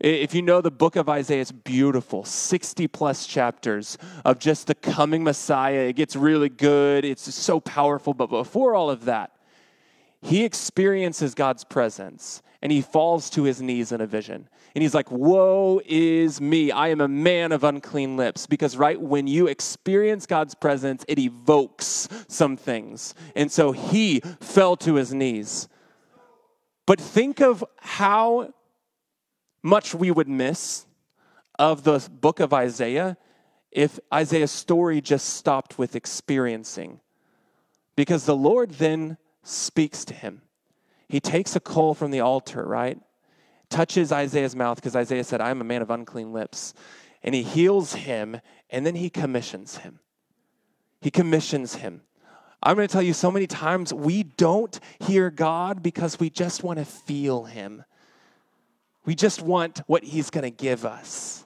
[0.00, 2.24] If you know the book of Isaiah, it's beautiful.
[2.24, 5.80] 60 plus chapters of just the coming Messiah.
[5.80, 7.04] It gets really good.
[7.04, 8.14] It's so powerful.
[8.14, 9.32] But before all of that,
[10.22, 14.48] he experiences God's presence and he falls to his knees in a vision.
[14.74, 16.70] And he's like, Woe is me.
[16.70, 18.46] I am a man of unclean lips.
[18.46, 23.14] Because, right, when you experience God's presence, it evokes some things.
[23.34, 25.68] And so he fell to his knees.
[26.86, 28.52] But think of how
[29.62, 30.86] much we would miss
[31.58, 33.16] of the book of Isaiah
[33.70, 37.00] if Isaiah's story just stopped with experiencing.
[37.96, 40.42] Because the Lord then speaks to him.
[41.08, 42.98] He takes a coal from the altar, right?
[43.68, 46.74] Touches Isaiah's mouth because Isaiah said, I am a man of unclean lips.
[47.22, 50.00] And he heals him and then he commissions him.
[51.00, 52.02] He commissions him.
[52.62, 56.62] I'm going to tell you so many times we don't hear God because we just
[56.62, 57.84] want to feel him.
[59.04, 61.44] We just want what he's going to give us.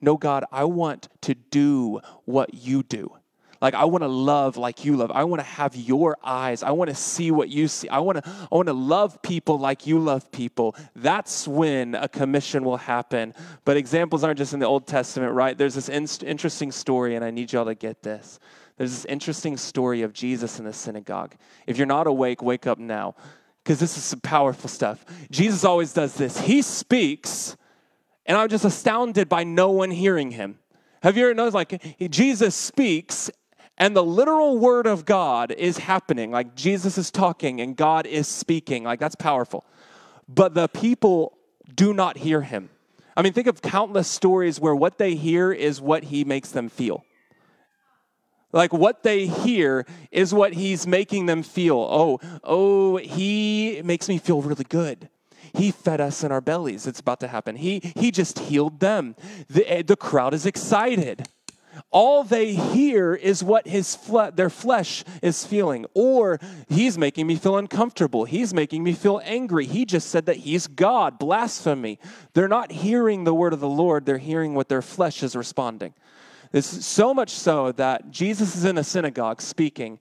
[0.00, 3.16] No, God, I want to do what you do.
[3.64, 5.10] Like I want to love like you love.
[5.10, 6.62] I want to have your eyes.
[6.62, 7.88] I want to see what you see.
[7.88, 10.76] I want to I want to love people like you love people.
[10.94, 13.32] That's when a commission will happen.
[13.64, 15.56] But examples aren't just in the Old Testament, right?
[15.56, 18.38] There's this in- interesting story and I need y'all to get this.
[18.76, 21.34] There's this interesting story of Jesus in the synagogue.
[21.66, 23.14] If you're not awake, wake up now
[23.64, 25.04] because this is some powerful stuff.
[25.30, 26.38] Jesus always does this.
[26.38, 27.56] He speaks,
[28.26, 30.58] and I'm just astounded by no one hearing him.
[31.02, 33.30] Have you ever noticed, like, Jesus speaks,
[33.78, 36.30] and the literal word of God is happening?
[36.30, 38.84] Like, Jesus is talking, and God is speaking.
[38.84, 39.64] Like, that's powerful.
[40.28, 41.38] But the people
[41.74, 42.68] do not hear him.
[43.16, 46.68] I mean, think of countless stories where what they hear is what he makes them
[46.68, 47.04] feel.
[48.54, 51.76] Like what they hear is what he's making them feel.
[51.76, 55.08] Oh, oh, he makes me feel really good.
[55.54, 56.86] He fed us in our bellies.
[56.86, 57.56] It's about to happen.
[57.56, 59.16] He, he just healed them.
[59.48, 61.26] The, eh, the crowd is excited.
[61.90, 65.84] All they hear is what his fle- their flesh is feeling.
[65.92, 66.38] Or
[66.68, 68.24] he's making me feel uncomfortable.
[68.24, 69.66] He's making me feel angry.
[69.66, 71.18] He just said that he's God.
[71.18, 71.98] Blasphemy.
[72.34, 75.92] They're not hearing the word of the Lord, they're hearing what their flesh is responding.
[76.54, 79.98] It's so much so that Jesus is in a synagogue speaking,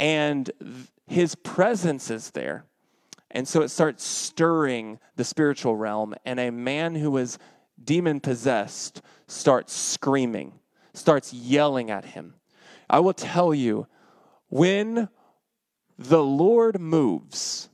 [0.00, 0.50] and
[1.06, 2.64] his presence is there.
[3.30, 7.38] And so it starts stirring the spiritual realm, and a man who is
[7.82, 10.54] demon possessed starts screaming,
[10.92, 12.34] starts yelling at him.
[12.90, 13.86] I will tell you,
[14.48, 15.08] when
[15.96, 17.68] the Lord moves,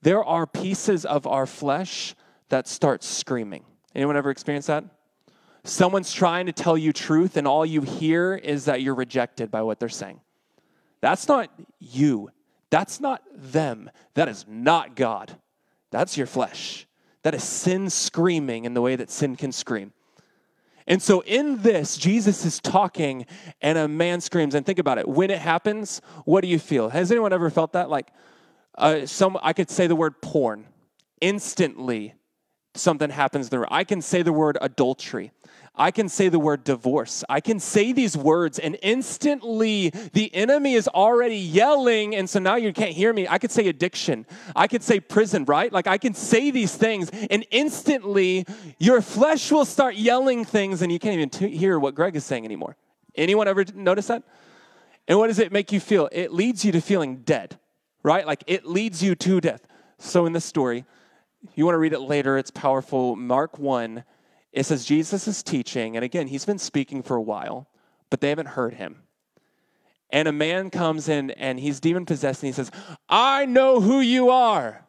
[0.00, 2.14] there are pieces of our flesh
[2.48, 3.64] that start screaming.
[3.94, 4.84] Anyone ever experienced that?
[5.64, 9.62] Someone's trying to tell you truth, and all you hear is that you're rejected by
[9.62, 10.20] what they're saying.
[11.00, 11.50] That's not
[11.80, 12.30] you.
[12.70, 13.90] That's not them.
[14.14, 15.36] That is not God.
[15.90, 16.86] That's your flesh.
[17.22, 19.92] That is sin screaming in the way that sin can scream.
[20.86, 23.26] And so in this, Jesus is talking
[23.62, 24.54] and a man screams.
[24.54, 25.08] And think about it.
[25.08, 26.90] When it happens, what do you feel?
[26.90, 27.88] Has anyone ever felt that?
[27.88, 28.08] Like
[28.76, 30.66] uh, some, I could say the word porn.
[31.20, 32.14] Instantly,
[32.74, 33.72] something happens there.
[33.72, 35.32] I can say the word adultery.
[35.76, 37.24] I can say the word divorce.
[37.28, 42.14] I can say these words, and instantly the enemy is already yelling.
[42.14, 43.26] And so now you can't hear me.
[43.26, 44.24] I could say addiction.
[44.54, 45.72] I could say prison, right?
[45.72, 48.46] Like I can say these things, and instantly
[48.78, 52.24] your flesh will start yelling things, and you can't even t- hear what Greg is
[52.24, 52.76] saying anymore.
[53.16, 54.22] Anyone ever notice that?
[55.08, 56.08] And what does it make you feel?
[56.12, 57.58] It leads you to feeling dead,
[58.04, 58.26] right?
[58.26, 59.66] Like it leads you to death.
[59.98, 60.84] So in this story,
[61.56, 63.16] you want to read it later, it's powerful.
[63.16, 64.04] Mark 1
[64.54, 67.68] it says Jesus is teaching, and again, he's been speaking for a while,
[68.08, 69.02] but they haven't heard him.
[70.10, 72.70] And a man comes in and he's demon possessed and he says,
[73.08, 74.86] I know who you are.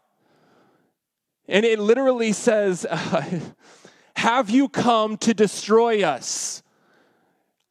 [1.48, 2.86] And it literally says,
[4.16, 6.62] Have you come to destroy us?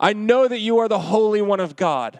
[0.01, 2.19] I know that you are the Holy One of God.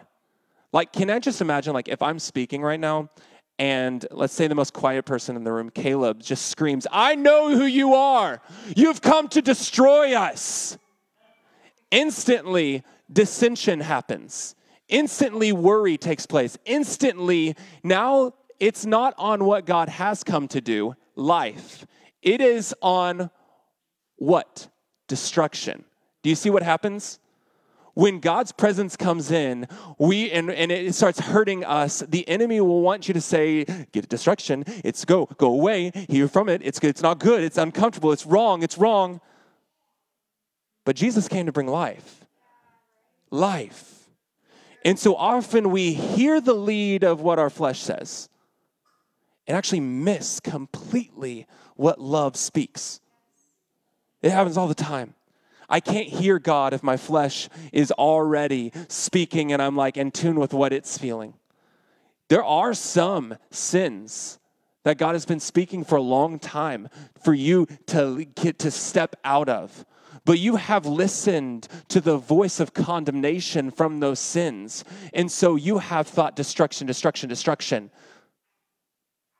[0.71, 3.09] Like, can I just imagine, like, if I'm speaking right now
[3.57, 7.57] and let's say the most quiet person in the room, Caleb, just screams, I know
[7.57, 8.41] who you are.
[8.75, 10.77] You've come to destroy us.
[11.91, 14.55] Instantly, dissension happens.
[14.89, 16.57] Instantly, worry takes place.
[16.65, 21.85] Instantly, now it's not on what God has come to do, life.
[22.21, 23.29] It is on
[24.17, 24.67] what?
[25.07, 25.85] Destruction.
[26.23, 27.19] Do you see what happens?
[27.95, 32.81] When God's presence comes in, we and, and it starts hurting us, the enemy will
[32.81, 37.01] want you to say, get destruction, it's go, go away, hear from it, it's it's
[37.01, 39.21] not good, it's uncomfortable, it's wrong, it's wrong.
[40.83, 42.25] But Jesus came to bring life.
[43.31, 44.09] Life.
[44.83, 48.29] And so often we hear the lead of what our flesh says
[49.47, 52.99] and actually miss completely what love speaks.
[54.21, 55.13] It happens all the time.
[55.69, 60.39] I can't hear God if my flesh is already speaking and I'm like in tune
[60.39, 61.33] with what it's feeling.
[62.27, 64.39] There are some sins
[64.83, 66.89] that God has been speaking for a long time
[67.23, 69.85] for you to get to step out of.
[70.25, 74.83] But you have listened to the voice of condemnation from those sins.
[75.13, 77.91] And so you have thought destruction, destruction, destruction.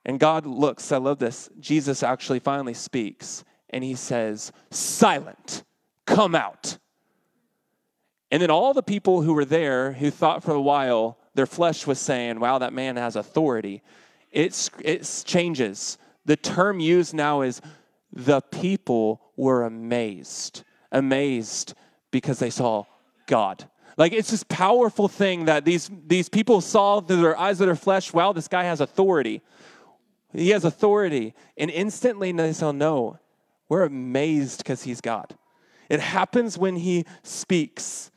[0.05, 1.49] And God looks, I love this.
[1.59, 5.63] Jesus actually finally speaks and he says, Silent
[6.05, 6.77] come out.
[8.31, 11.85] And then all the people who were there who thought for a while their flesh
[11.85, 13.81] was saying, wow, that man has authority,
[14.31, 15.97] it's, it changes.
[16.25, 17.61] The term used now is
[18.11, 20.63] the people were amazed.
[20.91, 21.73] Amazed
[22.11, 22.85] because they saw
[23.27, 23.69] God.
[23.97, 27.75] Like it's this powerful thing that these, these people saw through their eyes of their
[27.75, 29.41] flesh, wow, this guy has authority.
[30.33, 31.33] He has authority.
[31.57, 33.19] And instantly they saw, no,
[33.69, 35.35] we're amazed because he's God.
[35.89, 38.11] It happens when he speaks.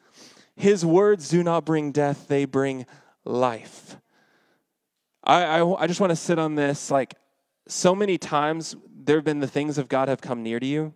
[0.56, 2.86] His words do not bring death, they bring
[3.24, 3.96] life.
[5.22, 6.90] I, I, I just want to sit on this.
[6.90, 7.14] Like,
[7.68, 10.94] so many times, there have been the things of God have come near to you,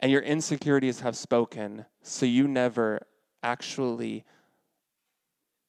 [0.00, 3.06] and your insecurities have spoken, so you never
[3.42, 4.24] actually,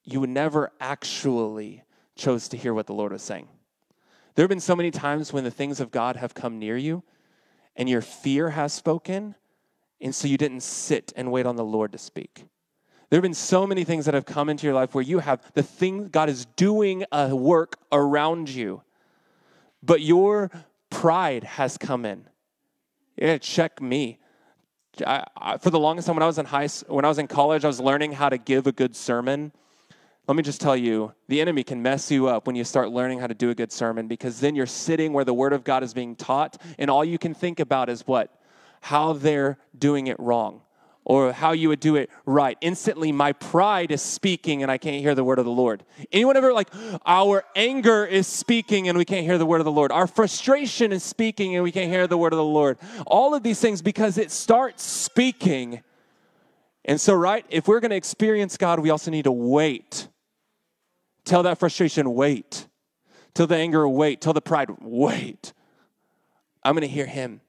[0.03, 1.84] you never actually
[2.15, 3.47] chose to hear what the Lord was saying.
[4.36, 7.03] There have been so many times when the things of God have come near you,
[7.78, 9.36] and your fear has spoken,
[10.01, 12.45] and so you didn't sit and wait on the Lord to speak.
[13.09, 15.41] There have been so many things that have come into your life where you have
[15.53, 18.82] the thing, God is doing a work around you,
[19.82, 20.51] but your
[20.89, 22.28] pride has come in.
[23.15, 24.19] Yeah, check me.
[25.05, 27.28] I, I, for the longest time, when I was in high, when I was in
[27.28, 29.51] college, I was learning how to give a good sermon.
[30.28, 33.19] Let me just tell you, the enemy can mess you up when you start learning
[33.19, 35.84] how to do a good sermon because then you're sitting where the word of God
[35.84, 38.30] is being taught, and all you can think about is what?
[38.82, 40.61] How they're doing it wrong
[41.05, 42.57] or how you would do it right.
[42.59, 45.86] Instantly, my pride is speaking and I can't hear the word of the Lord.
[46.11, 46.67] Anyone ever like,
[47.05, 49.93] our anger is speaking and we can't hear the word of the Lord?
[49.93, 52.78] Our frustration is speaking and we can't hear the word of the Lord.
[53.05, 55.82] All of these things because it starts speaking.
[56.84, 60.09] And so, right, if we're going to experience God, we also need to wait.
[61.28, 62.67] Tell that frustration, wait.
[63.34, 64.21] Tell the anger, wait.
[64.21, 65.51] Tell the pride, wait.
[66.63, 67.41] I'm going to hear Him.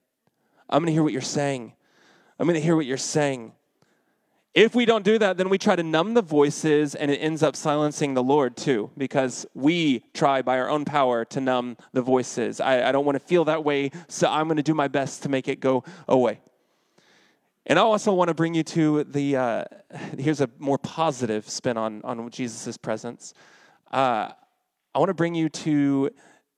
[0.68, 1.74] I'm going to hear what you're saying.
[2.40, 3.52] I'm going to hear what you're saying.
[4.52, 7.44] If we don't do that, then we try to numb the voices and it ends
[7.44, 12.02] up silencing the Lord too, because we try by our own power to numb the
[12.02, 12.60] voices.
[12.60, 15.22] I, I don't want to feel that way, so I'm going to do my best
[15.22, 16.40] to make it go away.
[17.66, 19.64] And I also want to bring you to the, uh,
[20.18, 23.34] here's a more positive spin on, on Jesus' presence.
[23.90, 24.32] Uh,
[24.94, 26.10] I want to bring you to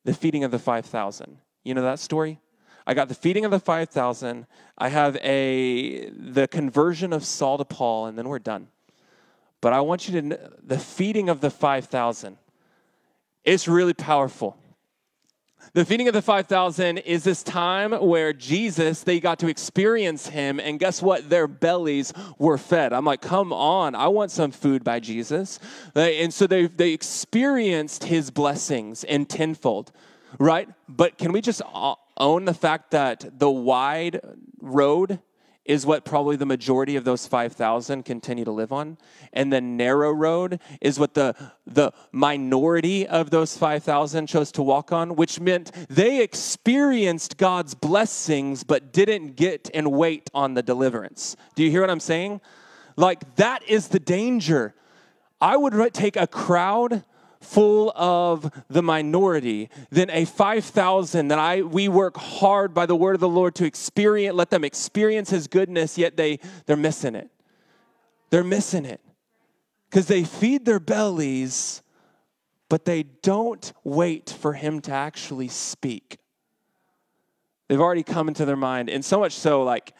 [0.05, 1.39] the feeding of the 5,000.
[1.65, 2.41] You know that story?
[2.87, 4.47] I got the feeding of the 5,000.
[4.79, 8.69] I have a the conversion of Saul to Paul, and then we're done.
[9.61, 12.39] But I want you to know the feeding of the 5,000.
[13.45, 14.57] It's really powerful.
[15.73, 20.59] The feeding of the 5,000 is this time where Jesus, they got to experience him,
[20.59, 21.31] and guess what?
[21.31, 22.93] Their bellies were fed.
[22.93, 25.61] I'm like, come on, I want some food by Jesus.
[25.95, 29.93] And so they, they experienced his blessings in tenfold,
[30.39, 30.69] right?
[30.89, 31.63] But can we just
[32.17, 34.21] own the fact that the wide
[34.61, 35.21] road
[35.71, 38.99] is what probably the majority of those 5000 continue to live on.
[39.33, 44.91] And the narrow road is what the the minority of those 5000 chose to walk
[44.91, 51.37] on which meant they experienced God's blessings but didn't get and wait on the deliverance.
[51.55, 52.41] Do you hear what i'm saying?
[52.97, 54.75] Like that is the danger.
[55.41, 57.05] I would take a crowd
[57.41, 63.15] full of the minority than a 5000 that I we work hard by the word
[63.15, 67.31] of the Lord to experience let them experience his goodness yet they they're missing it.
[68.29, 69.01] They're missing it.
[69.91, 71.83] Cuz they feed their bellies
[72.69, 76.19] but they don't wait for him to actually speak.
[77.69, 79.95] They've already come into their mind and so much so like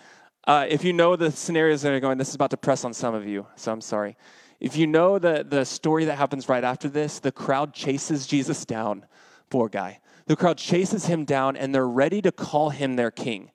[0.47, 2.95] uh, if you know the scenarios that are going, this is about to press on
[2.95, 4.17] some of you, so I'm sorry.
[4.61, 8.65] If you know the, the story that happens right after this, the crowd chases Jesus
[8.67, 9.07] down.
[9.49, 10.01] Poor guy.
[10.27, 13.51] The crowd chases him down and they're ready to call him their king.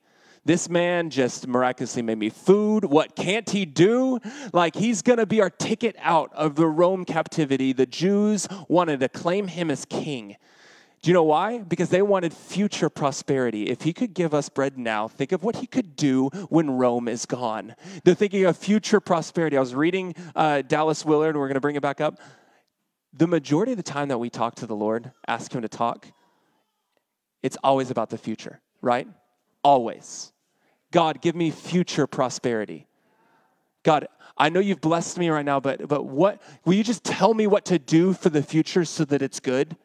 [0.45, 2.85] This man just miraculously made me food.
[2.85, 4.19] What can't he do?
[4.51, 7.73] Like he's going to be our ticket out of the Rome captivity.
[7.73, 10.37] The Jews wanted to claim him as king.
[11.01, 11.59] Do you know why?
[11.59, 13.63] Because they wanted future prosperity.
[13.69, 17.07] If he could give us bread now, think of what he could do when Rome
[17.07, 17.75] is gone.
[18.03, 19.55] They're thinking of future prosperity.
[19.55, 22.19] I was reading uh, Dallas Willard, we're going to bring it back up.
[23.13, 26.07] The majority of the time that we talk to the Lord, ask him to talk,
[27.43, 29.07] it's always about the future, right?
[29.63, 30.33] Always.
[30.91, 32.87] God, give me future prosperity.
[33.83, 37.33] God, I know you've blessed me right now, but, but what, will you just tell
[37.33, 39.77] me what to do for the future so that it's good?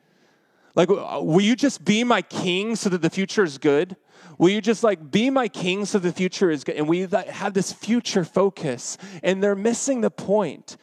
[0.74, 3.96] Like, uh, will you just be my king so that the future is good?
[4.38, 6.76] Will you just like be my king so the future is good?
[6.76, 10.76] And we have this future focus, and they're missing the point.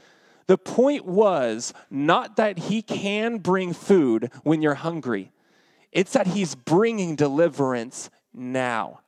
[0.48, 5.32] The point was not that he can bring food when you're hungry,
[5.92, 9.02] it's that he's bringing deliverance now.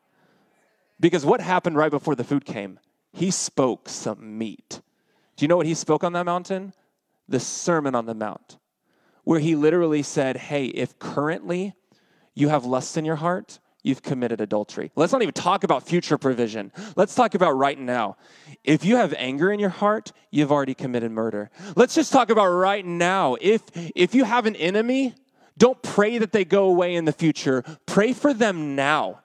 [1.00, 2.80] Because what happened right before the food came?
[3.14, 4.82] He spoke some meat.
[5.38, 6.74] Do you know what he spoke on that mountain?
[7.30, 8.58] The Sermon on the Mount
[9.30, 11.76] where he literally said, Hey, if currently
[12.34, 14.92] you have lust in your heart, you've committed adultery.
[14.96, 16.72] Let's not even talk about future provision.
[16.96, 18.18] Let's talk about right now.
[18.64, 21.52] If you have anger in your heart, you've already committed murder.
[21.76, 23.38] Let's just talk about right now.
[23.40, 23.62] If
[23.96, 25.14] if you have an enemy,
[25.60, 27.64] don't pray that they go away in the future.
[27.86, 29.22] Pray for them now.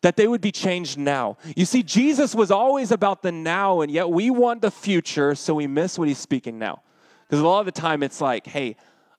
[0.00, 1.36] that they would be changed now.
[1.56, 5.54] You see, Jesus was always about the now, and yet we want the future, so
[5.54, 6.82] we miss what he's speaking now.
[7.26, 8.76] Because a lot of the time it's like, hey,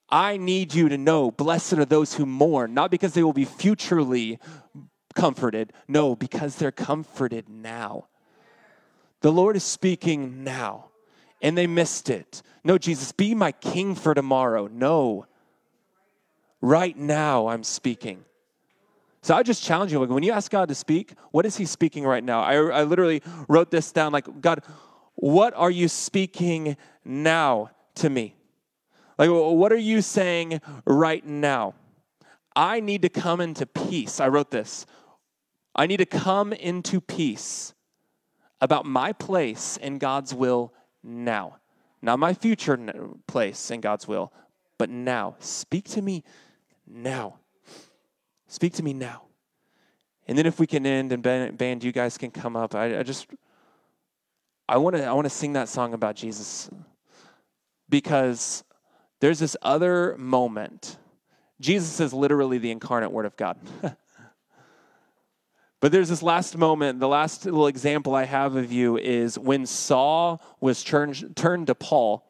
[0.09, 3.45] I need you to know, blessed are those who mourn, not because they will be
[3.45, 4.39] futurely
[5.15, 8.07] comforted, no, because they're comforted now.
[9.21, 10.89] The Lord is speaking now,
[11.41, 12.43] and they missed it.
[12.63, 14.67] No, Jesus, be my king for tomorrow.
[14.67, 15.25] No,
[16.61, 18.25] right now I'm speaking.
[19.21, 22.05] So I just challenge you when you ask God to speak, what is He speaking
[22.05, 22.41] right now?
[22.41, 24.61] I, I literally wrote this down like, God,
[25.15, 28.35] what are you speaking now to me?
[29.17, 31.73] Like, what are you saying right now?
[32.55, 34.19] I need to come into peace.
[34.19, 34.85] I wrote this.
[35.75, 37.73] I need to come into peace
[38.61, 41.57] about my place in God's will now.
[42.01, 42.77] Not my future
[43.27, 44.31] place in God's will,
[44.77, 45.35] but now.
[45.39, 46.23] Speak to me
[46.87, 47.39] now.
[48.47, 49.23] Speak to me now.
[50.27, 52.73] And then if we can end and band, you guys can come up.
[52.73, 53.27] I, I just,
[54.67, 56.69] I want to, I want to sing that song about Jesus
[57.89, 58.63] because
[59.19, 60.97] there's this other moment.
[61.59, 63.57] Jesus is literally the incarnate Word of God.
[65.79, 69.65] but there's this last moment, the last little example I have of you is when
[69.65, 72.25] Saul was turned, turned to Paul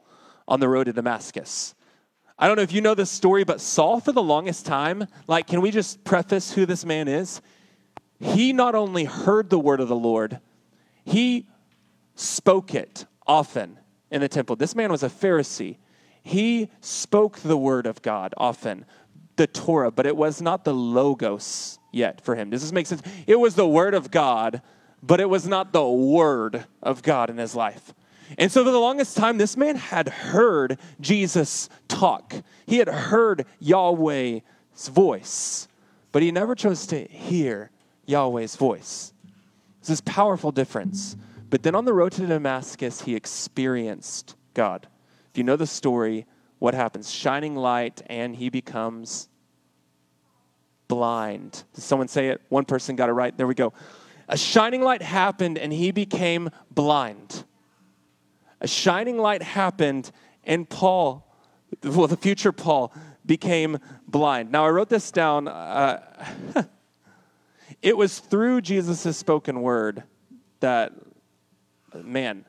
[0.47, 1.73] on the road to Damascus.
[2.37, 5.47] I don't know if you know this story, but Saul, for the longest time, like,
[5.47, 7.41] can we just preface who this man is?
[8.19, 10.39] He not only heard the word of the Lord,
[11.03, 11.47] he
[12.15, 13.79] spoke it often
[14.11, 14.55] in the temple.
[14.55, 15.77] This man was a Pharisee.
[16.25, 18.85] He spoke the word of God often,
[19.35, 22.49] the Torah, but it was not the Logos yet for him.
[22.49, 23.03] Does this make sense?
[23.27, 24.63] It was the word of God,
[25.03, 27.93] but it was not the word of God in his life.
[28.39, 32.33] And so, for the longest time, this man had heard Jesus talk.
[32.65, 34.41] He had heard Yahweh's
[34.87, 35.67] voice,
[36.11, 37.69] but he never chose to hear
[38.07, 39.13] Yahweh's voice.
[39.77, 41.17] It's this powerful difference.
[41.51, 44.87] But then on the road to Damascus, he experienced God.
[45.35, 46.25] If you know the story,
[46.59, 47.11] what happens?
[47.11, 49.27] Shining light, and he becomes
[50.87, 51.63] blind.
[51.73, 52.41] Did someone say it?
[52.47, 53.35] One person got it right.
[53.35, 53.73] There we go.
[54.29, 57.43] A shining light happened, and he became blind
[58.65, 60.11] a shining light happened,
[60.43, 61.27] and Paul,
[61.83, 62.91] well, the future Paul,
[63.23, 63.77] became
[64.07, 64.51] blind.
[64.51, 65.47] Now, I wrote this down.
[65.47, 66.01] Uh,
[67.83, 70.03] it was through Jesus' spoken word
[70.61, 70.93] that,
[71.93, 72.45] man,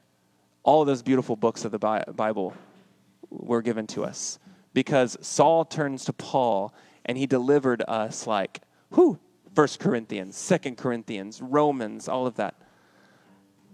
[0.62, 2.54] all of those beautiful books of the Bible
[3.30, 4.38] were given to us.
[4.72, 6.74] Because Saul turns to Paul
[7.04, 8.60] and he delivered us like,
[8.90, 9.18] who?
[9.54, 12.54] First Corinthians, Second Corinthians, Romans, all of that.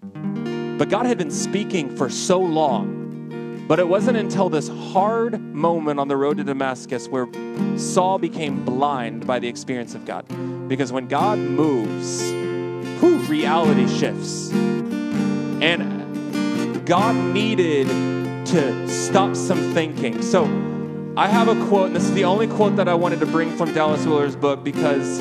[0.03, 3.65] But God had been speaking for so long.
[3.69, 7.27] But it wasn't until this hard moment on the road to Damascus where
[7.77, 10.27] Saul became blind by the experience of God.
[10.69, 12.23] Because when God moves,
[13.01, 14.51] whew, reality shifts.
[15.63, 17.89] And God needed
[18.53, 20.21] to stop some thinking.
[20.21, 20.45] So
[21.17, 23.57] I have a quote, and this is the only quote that I wanted to bring
[23.57, 25.21] from Dallas Willard's book because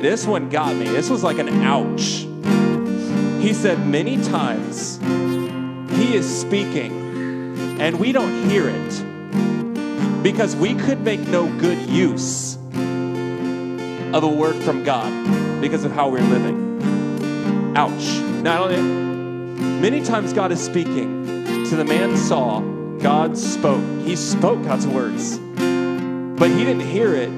[0.00, 0.86] this one got me.
[0.86, 2.26] This was like an ouch.
[3.42, 4.98] He said many times,
[5.98, 12.56] He is speaking, and we don't hear it because we could make no good use
[14.14, 17.76] of a word from God because of how we're living.
[17.76, 18.18] Ouch.
[18.42, 21.21] Now, many times God is speaking.
[21.72, 22.60] The man Saul,
[22.98, 23.82] God spoke.
[24.02, 27.36] He spoke God's words, but he didn't hear it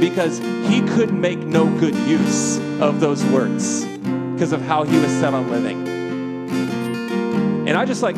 [0.00, 5.10] because he could make no good use of those words because of how he was
[5.10, 5.86] set on living.
[7.68, 8.16] And I just like,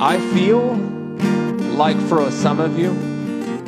[0.00, 0.74] I feel
[1.76, 2.92] like for some of you,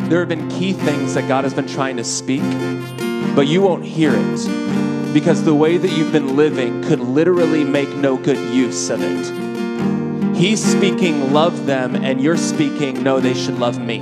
[0.08, 2.42] there have been key things that God has been trying to speak,
[3.36, 4.63] but you won't hear it
[5.14, 10.36] because the way that you've been living could literally make no good use of it.
[10.36, 14.00] He's speaking, love them, and you're speaking, no, they should love me.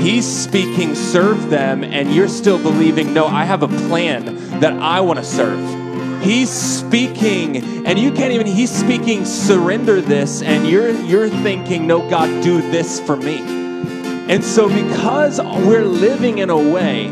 [0.00, 5.02] He's speaking, serve them, and you're still believing, no, I have a plan that I
[5.02, 6.22] want to serve.
[6.22, 12.08] He's speaking, and you can't even, he's speaking, surrender this, and you're you're thinking, no,
[12.08, 13.40] God, do this for me.
[14.30, 17.08] And so because we're living in a way,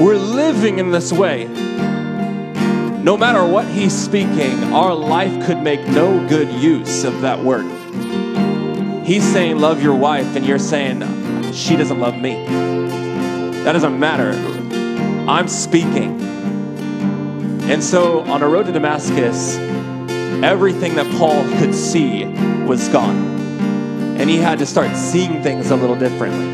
[0.00, 1.46] we're living in this way.
[3.02, 7.64] No matter what he's speaking, our life could make no good use of that word.
[9.06, 11.02] He's saying, Love your wife, and you're saying,
[11.52, 12.44] She doesn't love me.
[13.64, 14.32] That doesn't matter.
[15.28, 16.20] I'm speaking.
[17.70, 19.56] And so on a road to Damascus,
[20.42, 22.24] everything that Paul could see
[22.66, 23.28] was gone.
[24.20, 26.44] and he had to start seeing things a little differently.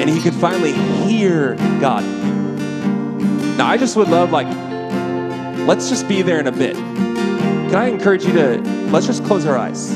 [0.00, 2.04] And he could finally hear God.
[3.56, 4.46] Now, I just would love, like,
[5.66, 6.76] let's just be there in a bit.
[6.76, 8.58] Can I encourage you to,
[8.90, 9.92] let's just close our eyes.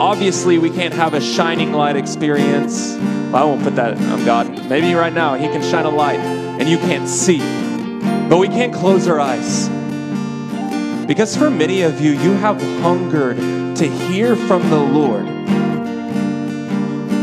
[0.00, 2.96] Obviously, we can't have a shining light experience.
[3.32, 4.68] I won't put that on God.
[4.68, 7.38] Maybe right now, He can shine a light and you can't see.
[8.28, 9.68] But we can't close our eyes.
[11.06, 13.36] Because for many of you, you have hungered
[13.76, 15.33] to hear from the Lord.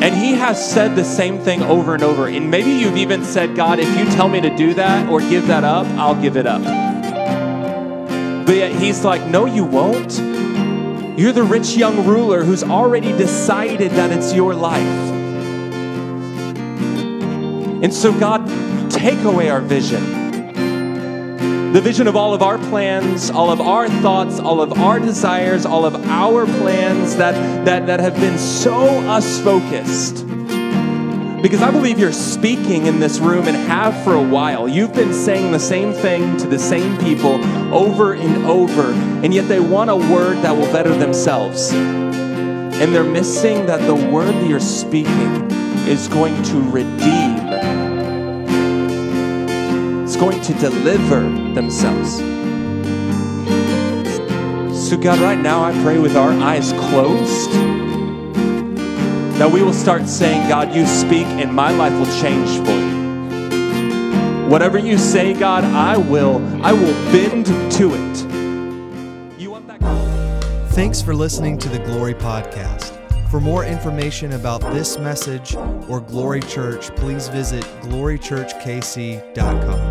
[0.01, 2.27] And He has said the same thing over and over.
[2.27, 5.47] And maybe you've even said, God, if you tell me to do that or give
[5.47, 6.63] that up, I'll give it up.
[8.45, 10.17] But yet He's like, no, you won't.
[11.19, 14.81] You're the rich young ruler who's already decided that it's your life.
[17.83, 18.47] And so, God,
[18.89, 20.20] take away our vision
[21.72, 25.65] the vision of all of our plans, all of our thoughts, all of our desires,
[25.65, 28.76] all of our plans that, that, that have been so
[29.07, 30.28] us focused.
[31.41, 34.67] Because I believe you're speaking in this room and have for a while.
[34.67, 37.41] You've been saying the same thing to the same people
[37.74, 38.91] over and over,
[39.24, 41.72] and yet they want a word that will better themselves.
[41.72, 45.49] And they're missing that the word that you're speaking
[45.88, 47.40] is going to redeem
[50.22, 51.22] going to deliver
[51.55, 52.17] themselves.
[54.88, 57.51] So, God, right now I pray with our eyes closed
[59.39, 63.01] that we will start saying, God, you speak and my life will change for you.
[64.47, 69.39] Whatever you say, God, I will, I will bend to it.
[69.39, 69.82] You want that?
[70.74, 72.95] Thanks for listening to the Glory Podcast.
[73.32, 75.55] For more information about this message
[75.89, 79.90] or Glory Church, please visit glorychurchkc.com.